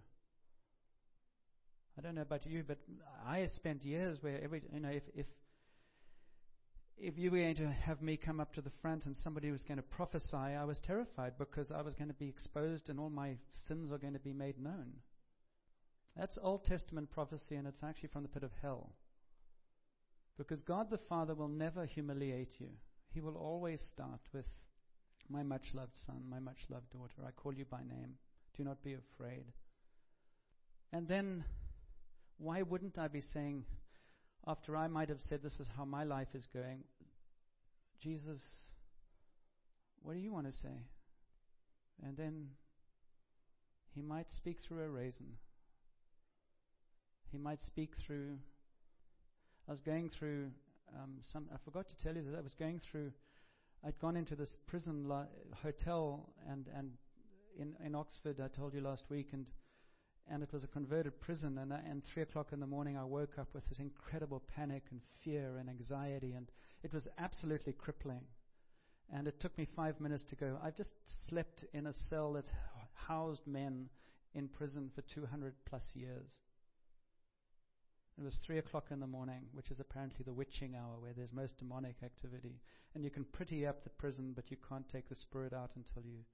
I 1.97 2.01
don't 2.01 2.15
know 2.15 2.21
about 2.21 2.47
you, 2.47 2.63
but 2.67 2.79
I 3.27 3.45
spent 3.47 3.83
years 3.83 4.17
where 4.21 4.43
every, 4.43 4.63
you 4.73 4.79
know, 4.79 4.89
if, 4.89 5.03
if 5.13 5.25
if 6.99 7.17
you 7.17 7.29
were 7.29 7.37
going 7.37 7.55
to 7.55 7.71
have 7.71 8.01
me 8.01 8.17
come 8.17 8.39
up 8.39 8.53
to 8.53 8.61
the 8.61 8.71
front 8.81 9.05
and 9.05 9.15
somebody 9.15 9.51
was 9.51 9.63
going 9.63 9.77
to 9.77 9.83
prophesy, 9.83 10.35
I 10.35 10.63
was 10.63 10.79
terrified 10.79 11.33
because 11.37 11.71
I 11.71 11.81
was 11.81 11.93
going 11.93 12.07
to 12.07 12.13
be 12.13 12.27
exposed 12.27 12.89
and 12.89 12.99
all 12.99 13.09
my 13.09 13.35
sins 13.67 13.91
are 13.91 13.99
going 13.99 14.13
to 14.13 14.19
be 14.19 14.33
made 14.33 14.59
known. 14.59 14.93
That's 16.17 16.39
Old 16.41 16.65
Testament 16.65 17.11
prophecy, 17.11 17.55
and 17.55 17.67
it's 17.67 17.83
actually 17.83 18.09
from 18.09 18.23
the 18.23 18.29
pit 18.29 18.41
of 18.41 18.49
hell. 18.61 18.89
Because 20.37 20.61
God 20.61 20.89
the 20.89 20.97
Father 20.97 21.35
will 21.35 21.47
never 21.47 21.85
humiliate 21.85 22.59
you. 22.59 22.69
He 23.13 23.21
will 23.21 23.37
always 23.37 23.81
start 23.91 24.21
with, 24.33 24.45
My 25.29 25.43
much 25.43 25.65
loved 25.75 25.95
son, 26.05 26.23
my 26.27 26.39
much 26.39 26.57
loved 26.69 26.89
daughter, 26.91 27.27
I 27.27 27.31
call 27.31 27.53
you 27.53 27.65
by 27.65 27.79
name. 27.79 28.15
Do 28.57 28.63
not 28.63 28.83
be 28.83 28.95
afraid. 28.95 29.45
And 30.91 31.07
then, 31.07 31.43
why 32.39 32.63
wouldn't 32.63 32.97
I 32.97 33.07
be 33.07 33.21
saying, 33.21 33.65
after 34.47 34.77
I 34.77 34.87
might 34.87 35.09
have 35.09 35.19
said, 35.27 35.43
This 35.43 35.59
is 35.59 35.67
how 35.75 35.83
my 35.85 36.03
life 36.03 36.29
is 36.33 36.47
going, 36.53 36.83
Jesus, 38.01 38.41
what 40.01 40.13
do 40.13 40.19
you 40.19 40.31
want 40.31 40.47
to 40.47 40.53
say? 40.53 40.87
And 42.03 42.15
then 42.15 42.47
he 43.93 44.01
might 44.01 44.31
speak 44.31 44.57
through 44.65 44.83
a 44.83 44.89
raisin. 44.89 45.33
He 47.31 47.37
might 47.37 47.59
speak 47.61 47.91
through. 48.05 48.37
I 49.67 49.71
was 49.71 49.81
going 49.81 50.09
through 50.17 50.51
um, 50.95 51.15
some. 51.33 51.49
I 51.53 51.57
forgot 51.65 51.89
to 51.89 51.97
tell 51.97 52.15
you 52.15 52.23
that 52.29 52.37
I 52.37 52.41
was 52.41 52.53
going 52.53 52.79
through. 52.89 53.11
I'd 53.85 53.99
gone 53.99 54.15
into 54.15 54.35
this 54.35 54.55
prison 54.67 55.11
hotel 55.61 56.29
and 56.49 56.67
and 56.75 56.91
in 57.59 57.75
in 57.85 57.95
Oxford. 57.95 58.39
I 58.39 58.47
told 58.47 58.73
you 58.73 58.81
last 58.81 59.03
week, 59.09 59.29
and 59.33 59.49
and 60.29 60.43
it 60.43 60.51
was 60.51 60.63
a 60.63 60.67
converted 60.67 61.19
prison. 61.21 61.57
And, 61.57 61.71
uh, 61.71 61.77
and 61.89 62.03
three 62.03 62.23
o'clock 62.23 62.47
in 62.51 62.59
the 62.59 62.67
morning, 62.67 62.97
I 62.97 63.03
woke 63.03 63.37
up 63.39 63.49
with 63.53 63.65
this 63.67 63.79
incredible 63.79 64.43
panic 64.55 64.83
and 64.91 65.01
fear 65.23 65.57
and 65.57 65.69
anxiety, 65.69 66.33
and 66.33 66.51
it 66.83 66.93
was 66.93 67.07
absolutely 67.17 67.73
crippling. 67.73 68.21
And 69.13 69.27
it 69.27 69.39
took 69.39 69.57
me 69.57 69.67
five 69.75 69.99
minutes 70.01 70.25
to 70.29 70.35
go. 70.35 70.57
I've 70.61 70.75
just 70.75 70.91
slept 71.29 71.63
in 71.73 71.87
a 71.87 71.93
cell 71.93 72.33
that 72.33 72.49
housed 72.93 73.47
men 73.47 73.89
in 74.33 74.47
prison 74.49 74.91
for 74.93 75.01
200 75.13 75.53
plus 75.65 75.83
years. 75.93 76.29
It 78.17 78.23
was 78.23 78.39
three 78.45 78.57
o'clock 78.57 78.85
in 78.89 78.99
the 78.99 79.07
morning, 79.07 79.43
which 79.53 79.69
is 79.69 79.79
apparently 79.79 80.23
the 80.25 80.33
witching 80.33 80.75
hour 80.75 80.99
where 80.99 81.13
there's 81.13 81.31
most 81.31 81.57
demonic 81.59 81.97
activity. 82.03 82.59
And 82.95 83.03
you 83.03 83.11
can 83.11 83.25
pretty 83.25 83.65
up 83.65 83.83
the 83.83 83.91
prison, 83.91 84.33
but 84.35 84.49
you 84.49 84.57
can't 84.67 84.89
take 84.89 85.07
the 85.07 85.15
spirit 85.15 85.53
out 85.53 85.71
until 85.75 86.03
you 86.03 86.25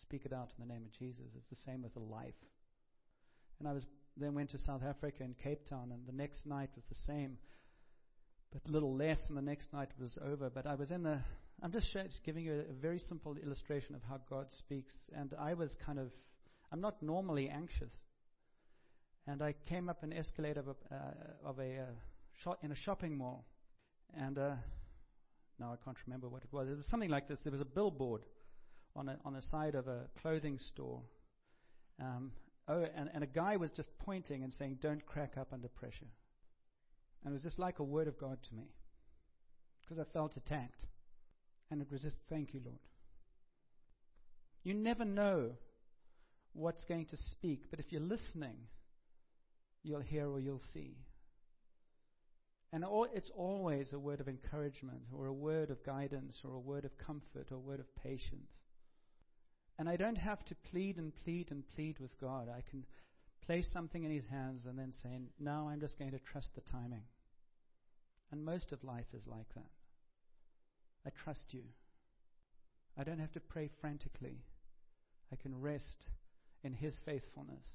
speak 0.00 0.24
it 0.24 0.32
out 0.32 0.52
in 0.56 0.66
the 0.66 0.72
name 0.72 0.84
of 0.84 0.92
Jesus. 0.92 1.26
It's 1.36 1.50
the 1.50 1.70
same 1.70 1.82
with 1.82 1.94
the 1.94 2.00
life. 2.00 2.34
And 3.62 3.68
I 3.68 3.74
was 3.74 3.86
then 4.16 4.34
went 4.34 4.50
to 4.50 4.58
South 4.58 4.82
Africa 4.82 5.22
in 5.22 5.36
Cape 5.40 5.60
Town, 5.70 5.92
and 5.92 6.04
the 6.04 6.12
next 6.12 6.46
night 6.46 6.70
was 6.74 6.82
the 6.88 6.96
same, 7.06 7.38
but 8.52 8.60
a 8.68 8.72
little 8.72 8.96
less, 8.96 9.24
and 9.28 9.38
the 9.38 9.42
next 9.42 9.72
night 9.72 9.88
was 10.00 10.18
over. 10.20 10.50
But 10.50 10.66
I 10.66 10.74
was 10.74 10.90
in 10.90 11.04
the. 11.04 11.20
I'm 11.62 11.70
just, 11.70 11.96
giving 12.26 12.44
you 12.44 12.64
a, 12.68 12.72
very 12.72 12.98
simple 12.98 13.36
illustration 13.36 13.94
of 13.94 14.00
how 14.02 14.18
God 14.28 14.46
speaks, 14.58 14.92
and 15.16 15.32
I 15.38 15.54
was 15.54 15.76
kind 15.86 16.00
of. 16.00 16.10
I'm 16.72 16.80
not 16.80 17.00
normally 17.04 17.48
anxious, 17.48 17.92
and 19.28 19.40
I 19.40 19.54
came 19.68 19.88
up 19.88 20.02
an 20.02 20.12
escalator 20.12 20.58
of 20.58 20.66
a, 20.66 20.94
uh, 20.94 21.48
of 21.48 21.60
a 21.60 21.76
uh, 21.76 21.84
shop 22.42 22.58
in 22.64 22.72
a 22.72 22.76
shopping 22.76 23.16
mall, 23.16 23.44
and 24.12 24.38
uh, 24.38 24.54
now 25.60 25.72
I 25.72 25.76
can't 25.84 25.96
remember 26.04 26.28
what 26.28 26.42
it 26.42 26.48
was. 26.50 26.68
It 26.68 26.76
was 26.76 26.88
something 26.88 27.10
like 27.10 27.28
this. 27.28 27.38
There 27.44 27.52
was 27.52 27.60
a 27.60 27.66
billboard 27.66 28.22
on 28.96 29.08
a, 29.08 29.18
on 29.24 29.34
the 29.34 29.42
side 29.42 29.76
of 29.76 29.86
a 29.86 30.08
clothing 30.20 30.58
store, 30.58 31.00
um, 32.00 32.32
oh, 32.68 32.84
and, 32.96 33.10
and 33.14 33.22
a 33.22 33.26
guy 33.26 33.56
was 33.56 33.70
just 33.70 33.88
pointing 33.98 34.42
and 34.42 34.52
saying, 34.52 34.78
Don't 34.80 35.04
crack 35.06 35.34
up 35.38 35.48
under 35.52 35.68
pressure. 35.68 36.10
And 37.24 37.32
it 37.32 37.34
was 37.34 37.42
just 37.42 37.58
like 37.58 37.78
a 37.78 37.84
word 37.84 38.08
of 38.08 38.18
God 38.18 38.38
to 38.48 38.54
me 38.54 38.68
because 39.82 39.98
I 39.98 40.04
felt 40.12 40.36
attacked. 40.36 40.86
And 41.70 41.80
it 41.80 41.88
was 41.90 42.02
just, 42.02 42.16
Thank 42.28 42.54
you, 42.54 42.60
Lord. 42.64 42.78
You 44.64 44.74
never 44.74 45.04
know 45.04 45.52
what's 46.52 46.84
going 46.84 47.06
to 47.06 47.16
speak, 47.16 47.64
but 47.70 47.80
if 47.80 47.86
you're 47.90 48.00
listening, 48.00 48.56
you'll 49.82 50.00
hear 50.00 50.28
or 50.28 50.38
you'll 50.38 50.62
see. 50.72 50.96
And 52.72 52.84
it's 53.14 53.30
always 53.36 53.92
a 53.92 53.98
word 53.98 54.20
of 54.20 54.28
encouragement, 54.28 55.02
or 55.12 55.26
a 55.26 55.32
word 55.32 55.70
of 55.70 55.84
guidance, 55.84 56.40
or 56.42 56.54
a 56.54 56.58
word 56.58 56.86
of 56.86 56.96
comfort, 56.96 57.48
or 57.50 57.56
a 57.56 57.60
word 57.60 57.80
of 57.80 57.96
patience. 57.96 58.50
And 59.82 59.88
I 59.88 59.96
don't 59.96 60.18
have 60.18 60.44
to 60.44 60.54
plead 60.70 60.96
and 60.98 61.12
plead 61.24 61.50
and 61.50 61.64
plead 61.74 61.98
with 61.98 62.16
God. 62.20 62.46
I 62.48 62.62
can 62.70 62.84
place 63.44 63.68
something 63.72 64.04
in 64.04 64.12
His 64.12 64.26
hands 64.26 64.66
and 64.66 64.78
then 64.78 64.92
say, 65.02 65.08
Now 65.40 65.68
I'm 65.68 65.80
just 65.80 65.98
going 65.98 66.12
to 66.12 66.20
trust 66.20 66.50
the 66.54 66.60
timing. 66.60 67.02
And 68.30 68.44
most 68.44 68.70
of 68.70 68.84
life 68.84 69.08
is 69.12 69.26
like 69.26 69.52
that. 69.56 69.66
I 71.04 71.10
trust 71.24 71.46
you. 71.50 71.62
I 72.96 73.02
don't 73.02 73.18
have 73.18 73.32
to 73.32 73.40
pray 73.40 73.70
frantically. 73.80 74.44
I 75.32 75.34
can 75.34 75.60
rest 75.60 76.06
in 76.62 76.74
His 76.74 76.96
faithfulness. 77.04 77.66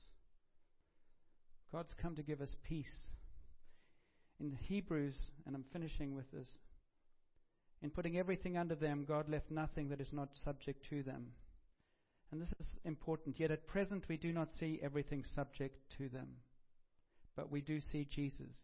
God's 1.73 1.93
come 2.01 2.15
to 2.15 2.23
give 2.23 2.39
us 2.39 2.55
peace. 2.63 3.09
In 4.39 4.53
Hebrews, 4.53 5.17
and 5.45 5.57
I'm 5.57 5.65
finishing 5.73 6.15
with 6.15 6.31
this, 6.31 6.47
in 7.81 7.89
putting 7.89 8.17
everything 8.17 8.57
under 8.57 8.75
them, 8.75 9.03
God 9.05 9.27
left 9.27 9.51
nothing 9.51 9.89
that 9.89 9.99
is 9.99 10.13
not 10.13 10.29
subject 10.45 10.85
to 10.89 11.03
them. 11.03 11.33
And 12.31 12.41
this 12.41 12.53
is 12.59 12.75
important. 12.83 13.39
Yet 13.39 13.51
at 13.51 13.67
present 13.67 14.05
we 14.09 14.17
do 14.17 14.33
not 14.33 14.51
see 14.51 14.79
everything 14.83 15.23
subject 15.23 15.77
to 15.97 16.09
them. 16.09 16.27
But 17.35 17.51
we 17.51 17.61
do 17.61 17.79
see 17.79 18.07
Jesus, 18.09 18.57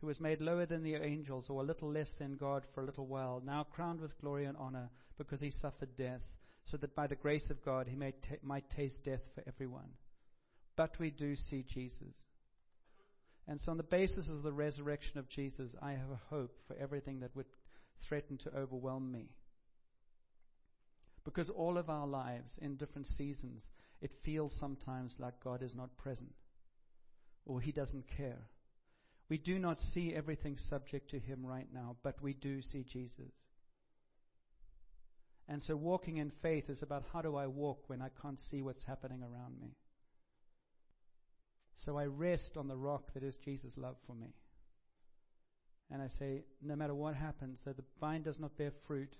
who 0.00 0.06
was 0.06 0.18
made 0.18 0.40
lower 0.40 0.64
than 0.64 0.82
the 0.82 0.94
angels, 0.94 1.46
or 1.50 1.62
a 1.62 1.66
little 1.66 1.92
less 1.92 2.10
than 2.18 2.36
God 2.36 2.64
for 2.74 2.82
a 2.82 2.86
little 2.86 3.06
while, 3.06 3.42
now 3.44 3.64
crowned 3.64 4.00
with 4.00 4.18
glory 4.20 4.46
and 4.46 4.56
honor 4.56 4.88
because 5.18 5.40
he 5.40 5.50
suffered 5.50 5.94
death, 5.94 6.22
so 6.64 6.78
that 6.78 6.96
by 6.96 7.06
the 7.06 7.14
grace 7.14 7.50
of 7.50 7.62
God 7.62 7.86
he 7.86 7.96
t- 7.96 8.36
might 8.42 8.68
taste 8.70 9.04
death 9.04 9.20
for 9.34 9.44
everyone. 9.46 9.90
But 10.74 10.98
we 10.98 11.10
do 11.10 11.36
see 11.36 11.64
Jesus. 11.68 12.14
And 13.46 13.60
so, 13.60 13.72
on 13.72 13.76
the 13.76 13.82
basis 13.82 14.30
of 14.30 14.42
the 14.42 14.52
resurrection 14.52 15.18
of 15.18 15.28
Jesus, 15.28 15.74
I 15.82 15.90
have 15.90 16.10
a 16.10 16.20
hope 16.30 16.56
for 16.66 16.76
everything 16.76 17.20
that 17.20 17.36
would 17.36 17.46
threaten 18.08 18.38
to 18.38 18.56
overwhelm 18.56 19.12
me. 19.12 19.28
Because 21.24 21.48
all 21.48 21.78
of 21.78 21.88
our 21.88 22.06
lives, 22.06 22.50
in 22.60 22.76
different 22.76 23.06
seasons, 23.06 23.64
it 24.00 24.10
feels 24.24 24.54
sometimes 24.60 25.16
like 25.18 25.42
God 25.42 25.62
is 25.62 25.74
not 25.74 25.96
present 25.96 26.32
or 27.46 27.60
He 27.60 27.72
doesn't 27.72 28.04
care. 28.16 28.48
We 29.28 29.38
do 29.38 29.58
not 29.58 29.78
see 29.78 30.14
everything 30.14 30.56
subject 30.56 31.10
to 31.10 31.18
Him 31.18 31.44
right 31.44 31.68
now, 31.72 31.96
but 32.02 32.22
we 32.22 32.34
do 32.34 32.60
see 32.60 32.84
Jesus. 32.84 33.32
And 35.48 35.62
so 35.62 35.76
walking 35.76 36.18
in 36.18 36.32
faith 36.42 36.68
is 36.68 36.82
about 36.82 37.04
how 37.12 37.22
do 37.22 37.36
I 37.36 37.46
walk 37.46 37.84
when 37.88 38.00
I 38.00 38.08
can't 38.22 38.40
see 38.50 38.62
what's 38.62 38.84
happening 38.86 39.22
around 39.22 39.60
me. 39.60 39.76
So 41.74 41.98
I 41.98 42.04
rest 42.04 42.52
on 42.56 42.68
the 42.68 42.76
rock 42.76 43.12
that 43.14 43.22
is 43.22 43.36
Jesus' 43.44 43.76
love 43.76 43.96
for 44.06 44.14
me. 44.14 44.34
And 45.90 46.00
I 46.00 46.08
say, 46.08 46.44
no 46.62 46.76
matter 46.76 46.94
what 46.94 47.14
happens, 47.14 47.60
though 47.64 47.72
the 47.72 47.84
vine 48.00 48.22
does 48.22 48.38
not 48.38 48.56
bear 48.56 48.72
fruit, 48.86 49.14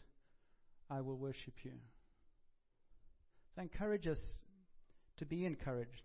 I 0.90 1.03
will 1.03 1.17
worship 1.17 1.55
you. 1.62 1.73
So 3.55 3.62
encourage 3.62 4.07
us 4.07 4.21
to 5.19 5.27
be 5.27 5.45
encouraged. 5.47 6.03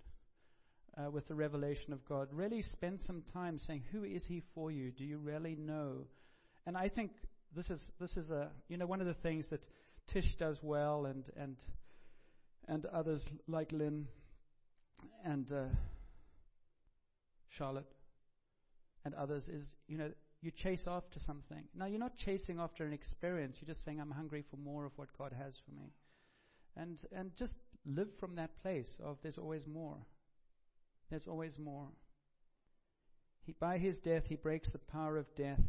uh, 0.97 1.09
with 1.09 1.27
the 1.27 1.35
revelation 1.35 1.93
of 1.93 2.03
God. 2.05 2.27
Really 2.31 2.61
spend 2.61 2.99
some 3.01 3.23
time 3.33 3.57
saying, 3.57 3.83
Who 3.91 4.03
is 4.03 4.23
He 4.27 4.43
for 4.53 4.71
you? 4.71 4.91
Do 4.91 5.03
you 5.03 5.17
really 5.17 5.55
know? 5.55 6.07
And 6.65 6.77
I 6.77 6.89
think 6.89 7.11
this 7.55 7.69
is 7.69 7.81
this 7.99 8.15
is 8.17 8.29
a 8.31 8.49
you 8.67 8.77
know 8.77 8.85
one 8.85 9.01
of 9.01 9.07
the 9.07 9.13
things 9.15 9.47
that 9.49 9.65
Tish 10.11 10.35
does 10.37 10.59
well, 10.61 11.05
and 11.05 11.25
and 11.37 11.57
and 12.67 12.85
others 12.87 13.27
like 13.47 13.71
Lynn 13.71 14.07
and 15.23 15.51
uh, 15.51 15.65
Charlotte 17.49 17.91
and 19.05 19.13
others 19.15 19.47
is 19.47 19.65
you 19.87 19.97
know 19.97 20.11
you 20.41 20.51
chase 20.51 20.85
after 20.87 21.19
something. 21.19 21.63
Now 21.75 21.85
you're 21.85 21.99
not 21.99 22.17
chasing 22.17 22.59
after 22.59 22.85
an 22.85 22.93
experience. 22.93 23.57
You're 23.59 23.73
just 23.73 23.83
saying 23.85 23.99
I'm 23.99 24.11
hungry 24.11 24.43
for 24.49 24.57
more 24.57 24.85
of 24.85 24.91
what 24.95 25.09
God 25.17 25.33
has 25.37 25.57
for 25.65 25.71
me, 25.71 25.93
and 26.79 26.97
and 27.11 27.31
just 27.37 27.55
live 27.85 28.09
from 28.19 28.35
that 28.35 28.61
place 28.61 28.97
of 29.03 29.17
there's 29.21 29.37
always 29.37 29.65
more. 29.67 29.97
There's 31.09 31.27
always 31.27 31.57
more. 31.57 31.87
He, 33.45 33.55
by 33.59 33.77
his 33.77 33.99
death, 33.99 34.23
he 34.27 34.35
breaks 34.35 34.71
the 34.71 34.77
power 34.77 35.17
of 35.17 35.25
death. 35.35 35.59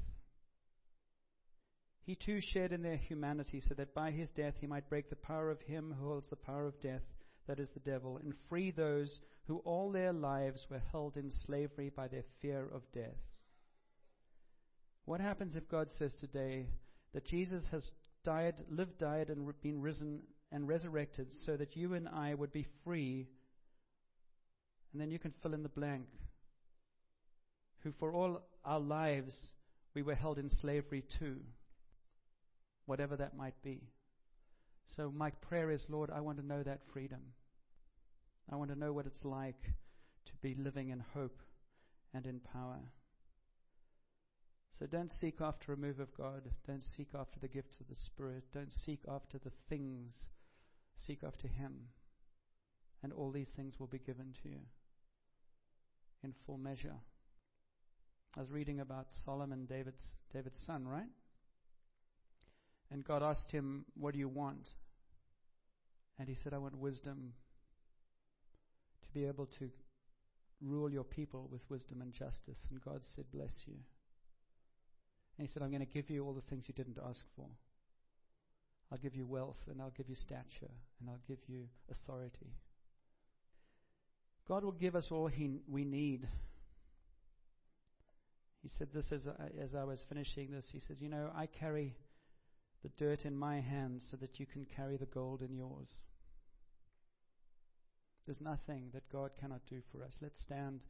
He 2.03 2.15
too 2.15 2.41
shared 2.41 2.73
in 2.73 2.83
their 2.83 2.97
humanity, 2.97 3.61
so 3.61 3.75
that 3.75 3.95
by 3.95 4.11
his 4.11 4.31
death 4.31 4.55
he 4.61 4.67
might 4.67 4.89
break 4.89 5.09
the 5.09 5.17
power 5.17 5.51
of 5.51 5.61
him 5.63 5.95
who 5.99 6.09
holds 6.09 6.29
the 6.29 6.37
power 6.37 6.67
of 6.67 6.81
death, 6.81 7.03
that 7.47 7.61
is 7.61 7.71
the 7.73 7.81
devil, 7.81 8.19
and 8.19 8.35
free 8.49 8.71
those 8.71 9.21
who 9.47 9.59
all 9.59 9.91
their 9.91 10.13
lives 10.13 10.67
were 10.71 10.83
held 10.93 11.17
in 11.17 11.31
slavery 11.31 11.91
by 11.95 12.09
their 12.09 12.25
fear 12.43 12.69
of 12.75 12.83
death. 12.93 13.17
What 15.05 15.21
happens 15.21 15.57
if 15.57 15.69
God 15.69 15.89
says 15.99 16.15
today 16.21 16.67
that 17.15 17.27
Jesus 17.27 17.67
has 17.71 17.91
died, 18.25 18.55
lived, 18.69 18.99
died, 18.99 19.31
and 19.31 19.51
been 19.63 19.81
risen 19.81 20.21
and 20.53 20.67
resurrected 20.67 21.29
so 21.47 21.57
that 21.57 21.77
you 21.77 21.95
and 21.95 22.09
I 22.09 22.35
would 22.35 22.53
be 22.53 22.67
free? 22.85 23.27
And 24.93 25.01
then 25.01 25.11
you 25.11 25.19
can 25.19 25.35
fill 25.43 25.55
in 25.55 25.63
the 25.63 25.69
blank. 25.69 26.07
Who 27.83 27.93
for 27.99 28.13
all 28.13 28.43
our 28.65 28.81
lives 28.81 29.35
we 29.95 30.03
were 30.03 30.15
held 30.15 30.39
in 30.39 30.51
slavery 30.51 31.05
to 31.19 31.37
whatever 32.87 33.17
that 33.17 33.37
might 33.37 33.61
be. 33.63 33.81
So, 34.97 35.13
my 35.15 35.31
prayer 35.31 35.71
is, 35.71 35.87
Lord, 35.89 36.11
I 36.11 36.21
want 36.21 36.39
to 36.39 36.47
know 36.47 36.63
that 36.63 36.81
freedom. 36.93 37.21
I 38.51 38.57
want 38.57 38.71
to 38.71 38.79
know 38.79 38.93
what 38.93 39.07
it's 39.07 39.25
like 39.25 39.63
to 40.27 40.33
be 40.43 40.57
living 40.59 40.89
in 40.89 41.05
hope 41.15 41.39
and 42.13 42.27
in 42.27 42.41
power. 42.41 42.81
So, 44.79 44.87
don't 44.87 45.13
seek 45.13 45.41
after 45.41 45.73
a 45.73 45.77
move 45.77 46.01
of 46.01 46.13
God. 46.17 46.43
Don't 46.67 46.83
seek 46.83 47.09
after 47.15 47.39
the 47.41 47.49
gifts 47.49 47.79
of 47.81 47.89
the 47.89 47.95
Spirit. 47.95 48.45
Don't 48.53 48.73
seek 48.73 49.01
after 49.09 49.39
the 49.39 49.53
things. 49.69 50.13
Seek 51.07 51.25
after 51.25 51.49
Him. 51.49 51.89
And 53.03 53.13
all 53.13 53.31
these 53.31 53.51
things 53.57 53.75
will 53.79 53.87
be 53.87 53.99
given 53.99 54.35
to 54.43 54.49
you 54.49 54.61
in 56.23 56.35
full 56.47 56.59
measure. 56.59 56.97
I 58.37 58.41
was 58.41 58.51
reading 58.51 58.81
about 58.81 59.07
Solomon, 59.25 59.67
David's, 59.67 60.13
David's 60.33 60.59
son, 60.67 60.87
right? 60.87 61.09
And 62.91 63.05
God 63.05 63.23
asked 63.23 63.51
him, 63.51 63.85
What 63.95 64.13
do 64.13 64.19
you 64.19 64.29
want? 64.29 64.71
And 66.19 66.29
he 66.29 66.35
said, 66.35 66.53
I 66.53 66.59
want 66.59 66.77
wisdom 66.77 67.33
to 69.03 69.11
be 69.13 69.25
able 69.25 69.47
to 69.59 69.71
rule 70.61 70.93
your 70.93 71.05
people 71.05 71.49
with 71.51 71.63
wisdom 71.71 72.03
and 72.03 72.13
justice. 72.13 72.59
And 72.71 72.81
God 72.81 73.01
said, 73.15 73.25
Bless 73.33 73.55
you. 73.67 73.75
And 75.39 75.49
he 75.49 75.53
said, 75.53 75.63
I'm 75.63 75.71
going 75.71 75.87
to 75.87 75.93
give 75.93 76.11
you 76.11 76.25
all 76.25 76.35
the 76.35 76.43
things 76.43 76.65
you 76.69 76.75
didn't 76.75 76.99
ask 77.09 77.25
for. 77.35 77.47
I'll 78.93 78.99
give 78.99 79.15
you 79.15 79.27
wealth, 79.27 79.59
and 79.69 79.81
I'll 79.81 79.93
give 79.97 80.09
you 80.09 80.17
stature, 80.17 80.73
and 81.01 81.09
I'll 81.09 81.21
give 81.29 81.39
you 81.47 81.67
authority. 81.91 82.55
God 84.49 84.65
will 84.65 84.73
give 84.73 84.97
us 84.97 85.09
all 85.13 85.29
he, 85.29 85.61
we 85.69 85.85
need. 85.85 86.27
He 88.63 88.69
said 88.69 88.89
this 88.93 89.13
as, 89.13 89.27
as 89.63 89.75
I 89.77 89.85
was 89.85 90.05
finishing 90.09 90.51
this. 90.51 90.69
He 90.73 90.81
says, 90.81 91.01
You 91.01 91.09
know, 91.09 91.31
I 91.35 91.47
carry 91.47 91.95
the 92.83 92.91
dirt 92.99 93.25
in 93.25 93.37
my 93.37 93.61
hands 93.61 94.07
so 94.11 94.17
that 94.17 94.41
you 94.41 94.47
can 94.47 94.67
carry 94.77 94.97
the 94.97 95.07
gold 95.07 95.43
in 95.43 95.55
yours. 95.55 95.89
There's 98.27 98.41
nothing 98.41 98.91
that 98.93 99.09
God 99.11 99.31
cannot 99.41 99.61
do 99.69 99.81
for 99.93 100.03
us. 100.03 100.17
Let's 100.21 100.41
stand. 100.45 100.81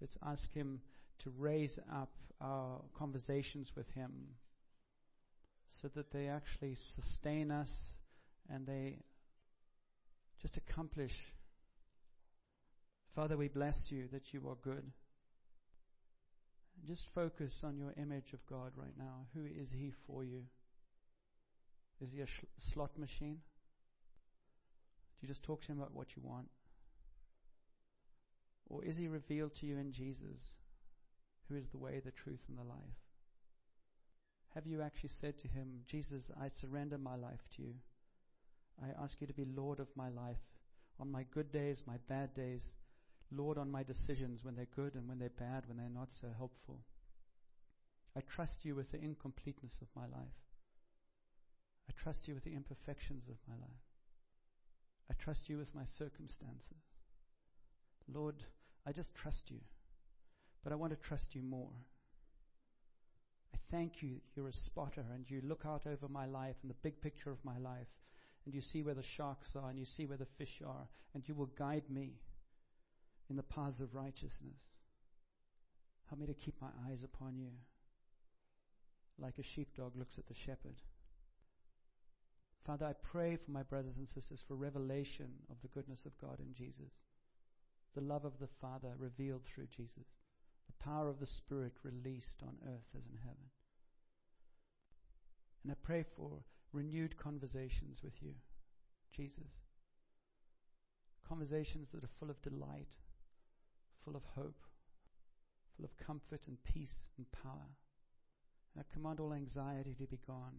Let's 0.00 0.16
ask 0.26 0.52
Him 0.52 0.80
to 1.24 1.32
raise 1.38 1.78
up 1.92 2.10
our 2.40 2.80
conversations 2.96 3.70
with 3.76 3.88
Him 3.90 4.12
so 5.80 5.88
that 5.94 6.12
they 6.12 6.28
actually 6.28 6.76
sustain 6.96 7.50
us 7.50 7.70
and 8.48 8.66
they 8.66 8.98
just 10.42 10.56
accomplish. 10.56 11.12
Father, 13.14 13.36
we 13.36 13.48
bless 13.48 13.86
you 13.88 14.08
that 14.12 14.32
you 14.32 14.48
are 14.48 14.56
good. 14.62 14.84
Just 16.86 17.04
focus 17.14 17.52
on 17.62 17.76
your 17.76 17.92
image 17.96 18.32
of 18.32 18.40
God 18.48 18.72
right 18.76 18.96
now. 18.98 19.26
Who 19.34 19.44
is 19.44 19.70
He 19.70 19.92
for 20.06 20.24
you? 20.24 20.42
Is 22.00 22.10
he 22.12 22.20
a 22.20 22.26
sh- 22.26 22.72
slot 22.72 22.98
machine? 22.98 23.38
Do 25.20 25.26
you 25.26 25.28
just 25.28 25.42
talk 25.42 25.60
to 25.62 25.68
him 25.68 25.78
about 25.78 25.94
what 25.94 26.08
you 26.16 26.22
want? 26.24 26.48
Or 28.68 28.84
is 28.84 28.96
he 28.96 29.08
revealed 29.08 29.52
to 29.60 29.66
you 29.66 29.76
in 29.76 29.92
Jesus, 29.92 30.40
who 31.48 31.56
is 31.56 31.66
the 31.72 31.78
way, 31.78 32.00
the 32.02 32.12
truth, 32.12 32.40
and 32.48 32.56
the 32.56 32.62
life? 32.62 32.78
Have 34.54 34.66
you 34.66 34.82
actually 34.82 35.10
said 35.20 35.38
to 35.38 35.48
him, 35.48 35.80
Jesus, 35.86 36.30
I 36.40 36.48
surrender 36.48 36.98
my 36.98 37.14
life 37.14 37.40
to 37.56 37.62
you? 37.62 37.74
I 38.82 39.02
ask 39.02 39.20
you 39.20 39.26
to 39.26 39.32
be 39.32 39.44
Lord 39.44 39.78
of 39.78 39.88
my 39.94 40.08
life, 40.08 40.40
on 40.98 41.10
my 41.10 41.24
good 41.32 41.52
days, 41.52 41.82
my 41.86 41.96
bad 42.08 42.34
days, 42.34 42.62
Lord 43.32 43.58
on 43.58 43.70
my 43.70 43.82
decisions 43.82 44.42
when 44.42 44.56
they're 44.56 44.66
good 44.74 44.94
and 44.94 45.08
when 45.08 45.18
they're 45.18 45.30
bad, 45.38 45.64
when 45.66 45.76
they're 45.76 45.88
not 45.88 46.08
so 46.20 46.28
helpful. 46.36 46.80
I 48.16 48.20
trust 48.34 48.64
you 48.64 48.74
with 48.74 48.90
the 48.90 49.00
incompleteness 49.00 49.78
of 49.80 49.88
my 49.94 50.02
life. 50.02 50.34
I 51.88 51.92
trust 52.02 52.26
you 52.26 52.34
with 52.34 52.44
the 52.44 52.54
imperfections 52.54 53.28
of 53.28 53.36
my 53.48 53.54
life. 53.54 53.84
I 55.10 55.14
trust 55.22 55.48
you 55.48 55.58
with 55.58 55.74
my 55.74 55.84
circumstances. 55.96 56.82
Lord, 58.12 58.36
I 58.86 58.92
just 58.92 59.14
trust 59.14 59.44
you, 59.48 59.58
but 60.64 60.72
I 60.72 60.76
want 60.76 60.92
to 60.92 61.08
trust 61.08 61.34
you 61.34 61.42
more. 61.42 61.70
I 63.54 63.58
thank 63.70 64.02
you, 64.02 64.16
you're 64.34 64.48
a 64.48 64.52
spotter, 64.52 65.04
and 65.14 65.24
you 65.28 65.40
look 65.44 65.62
out 65.66 65.86
over 65.86 66.08
my 66.08 66.26
life 66.26 66.56
and 66.62 66.70
the 66.70 66.76
big 66.82 67.00
picture 67.00 67.30
of 67.30 67.44
my 67.44 67.58
life, 67.58 67.88
and 68.44 68.54
you 68.54 68.60
see 68.60 68.82
where 68.82 68.94
the 68.94 69.02
sharks 69.16 69.54
are, 69.54 69.68
and 69.68 69.78
you 69.78 69.84
see 69.84 70.06
where 70.06 70.18
the 70.18 70.26
fish 70.38 70.62
are, 70.66 70.88
and 71.14 71.22
you 71.26 71.34
will 71.34 71.50
guide 71.58 71.84
me 71.90 72.14
in 73.28 73.36
the 73.36 73.42
paths 73.42 73.80
of 73.80 73.94
righteousness. 73.94 74.58
Help 76.08 76.20
me 76.20 76.26
to 76.26 76.34
keep 76.34 76.54
my 76.60 76.70
eyes 76.88 77.04
upon 77.04 77.38
you, 77.38 77.50
like 79.18 79.38
a 79.38 79.42
sheepdog 79.54 79.92
looks 79.96 80.18
at 80.18 80.26
the 80.26 80.34
shepherd. 80.46 80.80
Father, 82.66 82.86
I 82.86 82.92
pray 83.10 83.36
for 83.36 83.50
my 83.50 83.62
brothers 83.62 83.96
and 83.96 84.08
sisters 84.08 84.42
for 84.46 84.54
revelation 84.54 85.28
of 85.50 85.56
the 85.62 85.68
goodness 85.68 86.00
of 86.06 86.18
God 86.20 86.38
in 86.40 86.54
Jesus, 86.54 86.92
the 87.94 88.00
love 88.00 88.24
of 88.24 88.38
the 88.40 88.48
Father 88.60 88.94
revealed 88.98 89.42
through 89.44 89.66
Jesus, 89.76 90.06
the 90.70 90.84
power 90.84 91.08
of 91.08 91.18
the 91.18 91.26
Spirit 91.26 91.72
released 91.82 92.42
on 92.42 92.54
earth 92.66 92.88
as 92.96 93.02
in 93.10 93.18
heaven. 93.18 93.50
And 95.62 95.72
I 95.72 95.76
pray 95.82 96.04
for 96.16 96.44
renewed 96.72 97.16
conversations 97.16 98.00
with 98.02 98.14
you, 98.20 98.34
Jesus. 99.14 99.50
Conversations 101.28 101.90
that 101.92 102.04
are 102.04 102.16
full 102.18 102.30
of 102.30 102.40
delight, 102.42 102.96
full 104.04 104.16
of 104.16 104.22
hope, 104.36 104.60
full 105.76 105.84
of 105.84 106.06
comfort 106.06 106.46
and 106.46 106.56
peace 106.64 107.08
and 107.18 107.26
power. 107.32 107.68
And 108.74 108.84
I 108.84 108.94
command 108.94 109.20
all 109.20 109.32
anxiety 109.32 109.94
to 109.98 110.06
be 110.06 110.18
gone 110.26 110.56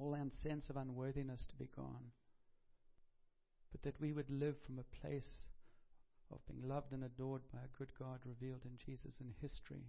all 0.00 0.16
sense 0.30 0.68
of 0.70 0.76
unworthiness 0.76 1.46
to 1.46 1.56
be 1.56 1.68
gone, 1.76 2.10
but 3.70 3.82
that 3.82 4.00
we 4.00 4.12
would 4.12 4.30
live 4.30 4.56
from 4.66 4.78
a 4.78 5.00
place 5.00 5.42
of 6.32 6.46
being 6.46 6.68
loved 6.68 6.92
and 6.92 7.04
adored 7.04 7.42
by 7.52 7.58
a 7.60 7.78
good 7.78 7.90
God 7.98 8.20
revealed 8.24 8.62
in 8.64 8.78
Jesus 8.84 9.14
in 9.20 9.34
history. 9.40 9.84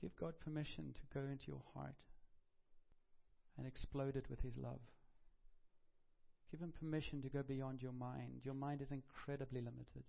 Give 0.00 0.14
God 0.16 0.34
permission 0.40 0.94
to 0.94 1.18
go 1.18 1.26
into 1.26 1.48
your 1.48 1.62
heart 1.74 1.96
and 3.58 3.66
explode 3.66 4.16
it 4.16 4.26
with 4.30 4.40
His 4.40 4.56
love. 4.56 4.80
Give 6.50 6.60
Him 6.60 6.72
permission 6.72 7.22
to 7.22 7.28
go 7.28 7.42
beyond 7.42 7.82
your 7.82 7.92
mind. 7.92 8.40
Your 8.42 8.54
mind 8.54 8.80
is 8.80 8.90
incredibly 8.90 9.60
limited, 9.60 10.04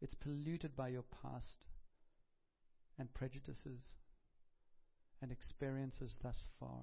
it's 0.00 0.14
polluted 0.14 0.74
by 0.74 0.88
your 0.88 1.04
past 1.22 1.58
and 2.98 3.12
prejudices 3.14 3.80
and 5.20 5.30
experiences 5.30 6.16
thus 6.22 6.48
far. 6.58 6.82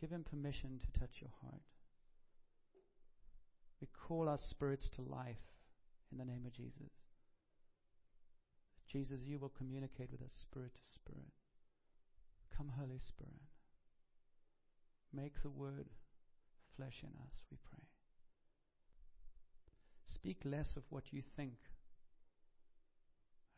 Give 0.00 0.10
Him 0.10 0.24
permission 0.24 0.78
to 0.78 1.00
touch 1.00 1.16
your 1.20 1.32
heart. 1.42 1.62
We 3.80 3.88
call 4.06 4.28
our 4.28 4.38
spirits 4.38 4.88
to 4.96 5.02
life 5.02 5.36
in 6.10 6.18
the 6.18 6.24
name 6.24 6.44
of 6.46 6.52
Jesus. 6.52 6.90
Jesus, 8.90 9.20
you 9.24 9.38
will 9.38 9.52
communicate 9.56 10.10
with 10.10 10.22
us 10.22 10.32
spirit 10.40 10.74
to 10.74 10.80
spirit. 10.94 11.32
Come, 12.56 12.72
Holy 12.78 12.98
Spirit. 12.98 13.42
Make 15.12 15.42
the 15.42 15.50
word 15.50 15.86
flesh 16.76 17.02
in 17.02 17.08
us, 17.08 17.34
we 17.50 17.58
pray. 17.70 17.84
Speak 20.06 20.38
less 20.44 20.76
of 20.76 20.82
what 20.90 21.12
you 21.12 21.22
think 21.36 21.58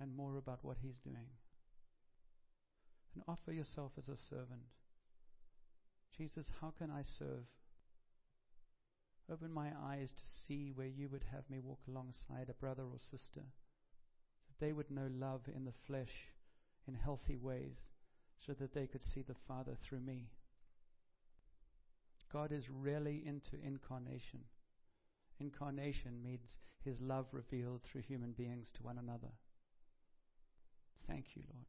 and 0.01 0.15
more 0.15 0.37
about 0.37 0.59
what 0.63 0.79
He's 0.83 0.99
doing. 0.99 1.29
And 3.15 3.23
offer 3.29 3.53
yourself 3.53 3.93
as 3.99 4.09
a 4.09 4.17
servant. 4.29 4.63
Jesus, 6.17 6.47
how 6.61 6.73
can 6.79 6.91
I 6.91 7.03
serve? 7.03 7.45
Open 9.31 9.53
my 9.53 9.69
eyes 9.85 10.11
to 10.11 10.25
see 10.47 10.73
where 10.75 10.87
you 10.87 11.09
would 11.09 11.25
have 11.33 11.49
me 11.49 11.61
walk 11.61 11.81
alongside 11.89 12.49
a 12.49 12.55
brother 12.55 12.83
or 12.83 12.99
sister, 12.99 13.43
that 13.43 14.65
they 14.65 14.73
would 14.73 14.91
know 14.91 15.09
love 15.13 15.43
in 15.55 15.65
the 15.65 15.75
flesh 15.87 16.27
in 16.89 16.95
healthy 16.95 17.37
ways, 17.37 17.77
so 18.47 18.53
that 18.55 18.75
they 18.75 18.87
could 18.87 19.03
see 19.03 19.23
the 19.23 19.37
Father 19.47 19.77
through 19.89 20.01
me. 20.01 20.31
God 22.33 22.51
is 22.51 22.65
really 22.71 23.23
into 23.25 23.57
incarnation. 23.65 24.41
Incarnation 25.39 26.23
means 26.23 26.59
his 26.85 27.01
love 27.01 27.27
revealed 27.33 27.83
through 27.83 28.03
human 28.03 28.33
beings 28.33 28.71
to 28.75 28.83
one 28.83 28.99
another. 28.99 29.33
Thank 31.07 31.37
you, 31.37 31.43
Lord. 31.53 31.67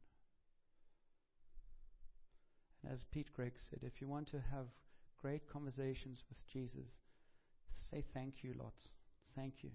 And 2.82 2.92
as 2.92 3.04
Pete 3.12 3.32
Greig 3.34 3.54
said, 3.70 3.80
if 3.82 4.00
you 4.00 4.08
want 4.08 4.28
to 4.28 4.42
have 4.50 4.66
great 5.20 5.48
conversations 5.48 6.22
with 6.28 6.38
Jesus, 6.52 6.98
say 7.90 8.04
thank 8.14 8.42
you 8.42 8.54
lots. 8.58 8.88
Thank 9.34 9.62
you. 9.62 9.70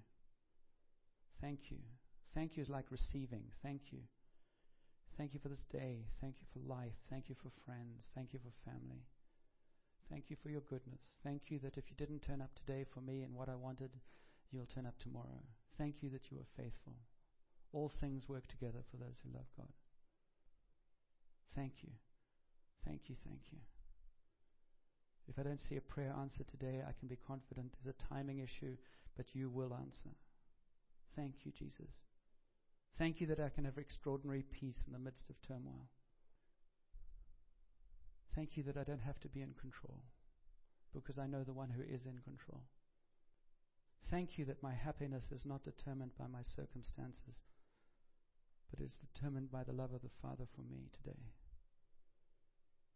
Thank 1.42 1.72
you. 1.72 1.78
Thank 2.34 2.56
you 2.56 2.62
is 2.62 2.70
like 2.70 2.92
receiving. 2.92 3.44
Thank 3.64 3.92
you. 3.92 4.00
Thank 5.18 5.34
you 5.34 5.40
for 5.40 5.50
this 5.50 5.66
day. 5.72 6.06
Thank 6.22 6.36
you 6.40 6.48
for 6.54 6.68
life. 6.68 6.94
Thank 7.10 7.30
you 7.30 7.36
for 7.36 7.50
friends. 7.66 8.12
Thank 8.14 8.34
you 8.34 8.40
for 8.40 8.70
family. 8.70 9.02
Thank 10.10 10.30
you 10.30 10.38
for 10.42 10.50
your 10.50 10.62
goodness. 10.62 11.20
Thank 11.24 11.50
you 11.50 11.60
that 11.60 11.78
if 11.78 11.86
you 11.90 11.96
didn't 11.98 12.22
turn 12.22 12.42
up 12.42 12.52
today 12.56 12.86
for 12.94 13.02
me 13.02 13.24
and 13.24 13.34
what 13.34 13.50
I 13.50 13.56
wanted, 13.56 13.92
you'll 14.52 14.66
turn 14.66 14.86
up 14.86 14.98
tomorrow. 15.00 15.44
Thank 15.78 16.02
you 16.02 16.10
that 16.12 16.32
you 16.32 16.38
are 16.38 16.64
faithful. 16.64 16.96
All 17.74 17.90
things 17.90 18.30
work 18.30 18.48
together 18.48 18.80
for 18.90 18.98
those 18.98 19.20
who 19.24 19.36
love 19.36 19.48
God. 19.58 19.74
Thank 21.56 21.84
you. 21.84 21.90
Thank 22.86 23.10
you. 23.10 23.16
Thank 23.26 23.42
you. 23.52 23.77
If 25.28 25.38
I 25.38 25.44
don't 25.44 25.60
see 25.60 25.76
a 25.76 25.82
prayer 25.82 26.14
answer 26.18 26.44
today, 26.44 26.82
I 26.88 26.94
can 26.98 27.08
be 27.08 27.18
confident 27.28 27.74
there's 27.84 27.94
a 27.94 28.14
timing 28.14 28.40
issue, 28.40 28.78
but 29.16 29.34
you 29.34 29.50
will 29.50 29.74
answer. 29.74 30.10
Thank 31.16 31.46
you, 31.46 31.52
Jesus. 31.52 31.92
Thank 32.98 33.20
you 33.20 33.28
that 33.28 33.40
I 33.40 33.50
can 33.50 33.66
have 33.66 33.78
extraordinary 33.78 34.44
peace 34.44 34.84
in 34.88 34.94
the 34.94 35.00
midst 35.00 35.30
of 35.30 35.36
turmoil. 35.42 35.90
Thank 38.36 38.56
you 38.56 38.64
that 38.64 38.78
I 38.78 38.84
don't 38.84 39.02
have 39.02 39.20
to 39.22 39.30
be 39.30 39.42
in 39.42 39.54
control 39.60 40.00
because 40.94 41.18
I 41.18 41.28
know 41.28 41.44
the 41.44 41.54
one 41.54 41.70
who 41.70 41.82
is 41.82 42.06
in 42.06 42.20
control. 42.24 42.62
Thank 44.10 44.38
you 44.38 44.46
that 44.46 44.64
my 44.64 44.74
happiness 44.74 45.26
is 45.32 45.46
not 45.46 45.64
determined 45.64 46.12
by 46.18 46.28
my 46.28 46.42
circumstances, 46.42 47.42
but 48.72 48.84
is 48.84 48.94
determined 49.14 49.52
by 49.52 49.64
the 49.64 49.74
love 49.74 49.94
of 49.94 50.02
the 50.02 50.16
Father 50.22 50.46
for 50.56 50.62
me 50.62 50.90
today. 50.94 51.20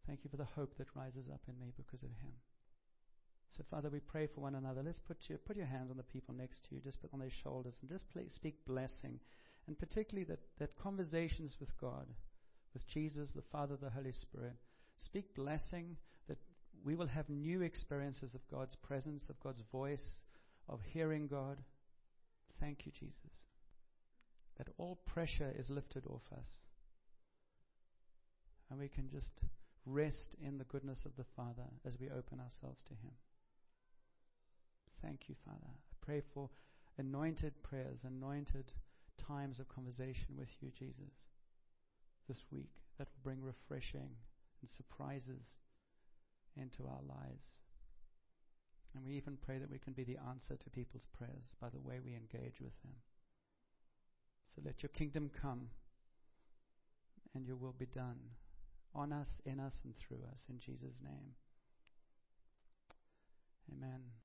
Thank 0.06 0.24
you 0.24 0.30
for 0.30 0.36
the 0.36 0.44
hope 0.44 0.76
that 0.78 0.94
rises 0.94 1.28
up 1.32 1.40
in 1.48 1.58
me 1.58 1.72
because 1.76 2.02
of 2.02 2.10
Him. 2.10 2.32
So, 3.56 3.62
Father, 3.70 3.90
we 3.90 4.00
pray 4.00 4.26
for 4.26 4.40
one 4.40 4.54
another. 4.54 4.82
Let's 4.84 4.98
put 4.98 5.18
your, 5.28 5.38
put 5.38 5.56
your 5.56 5.66
hands 5.66 5.90
on 5.90 5.96
the 5.96 6.02
people 6.02 6.34
next 6.34 6.64
to 6.68 6.74
you, 6.74 6.80
just 6.80 7.00
put 7.00 7.12
on 7.12 7.20
their 7.20 7.30
shoulders, 7.42 7.76
and 7.80 7.90
just 7.90 8.10
play, 8.10 8.24
speak 8.28 8.56
blessing. 8.66 9.20
And 9.66 9.78
particularly 9.78 10.24
that, 10.24 10.40
that 10.58 10.78
conversations 10.78 11.56
with 11.60 11.68
God, 11.78 12.06
with 12.72 12.86
Jesus, 12.88 13.30
the 13.34 13.42
Father, 13.52 13.76
the 13.76 13.90
Holy 13.90 14.12
Spirit, 14.12 14.56
Speak 14.98 15.34
blessing 15.34 15.96
that 16.28 16.38
we 16.84 16.94
will 16.94 17.06
have 17.06 17.28
new 17.28 17.62
experiences 17.62 18.34
of 18.34 18.46
God's 18.48 18.76
presence, 18.76 19.28
of 19.28 19.40
God's 19.40 19.62
voice, 19.72 20.22
of 20.68 20.80
hearing 20.92 21.26
God. 21.26 21.58
Thank 22.60 22.86
you, 22.86 22.92
Jesus. 22.92 23.32
That 24.58 24.68
all 24.78 25.00
pressure 25.06 25.52
is 25.58 25.70
lifted 25.70 26.06
off 26.06 26.22
us. 26.36 26.46
And 28.70 28.78
we 28.78 28.88
can 28.88 29.10
just 29.10 29.32
rest 29.86 30.36
in 30.44 30.58
the 30.58 30.64
goodness 30.64 31.04
of 31.04 31.16
the 31.16 31.24
Father 31.36 31.68
as 31.86 31.98
we 31.98 32.08
open 32.08 32.40
ourselves 32.40 32.82
to 32.86 32.94
Him. 32.94 33.12
Thank 35.02 35.28
you, 35.28 35.34
Father. 35.44 35.66
I 35.66 36.04
pray 36.04 36.22
for 36.32 36.48
anointed 36.98 37.54
prayers, 37.62 38.00
anointed 38.04 38.72
times 39.18 39.58
of 39.58 39.68
conversation 39.68 40.36
with 40.36 40.48
you, 40.60 40.70
Jesus, 40.78 41.12
this 42.28 42.44
week 42.52 42.70
that 42.98 43.08
will 43.08 43.22
bring 43.24 43.42
refreshing 43.42 44.10
and 44.60 44.70
surprises 44.76 45.56
into 46.56 46.84
our 46.84 47.02
lives. 47.08 47.58
And 48.94 49.04
we 49.04 49.14
even 49.14 49.38
pray 49.40 49.58
that 49.58 49.70
we 49.70 49.78
can 49.78 49.94
be 49.94 50.04
the 50.04 50.18
answer 50.28 50.54
to 50.56 50.70
people's 50.70 51.06
prayers 51.16 51.44
by 51.60 51.68
the 51.70 51.80
way 51.80 51.98
we 52.04 52.12
engage 52.12 52.60
with 52.60 52.78
them. 52.82 52.92
So 54.54 54.60
let 54.64 54.82
your 54.82 54.90
kingdom 54.90 55.30
come 55.40 55.68
and 57.34 57.46
your 57.46 57.56
will 57.56 57.74
be 57.76 57.86
done 57.86 58.18
on 58.94 59.12
us, 59.12 59.40
in 59.44 59.60
us, 59.60 59.80
and 59.84 59.94
through 59.96 60.22
us. 60.32 60.46
In 60.48 60.58
Jesus' 60.58 61.00
name. 61.02 61.34
Amen. 63.72 64.12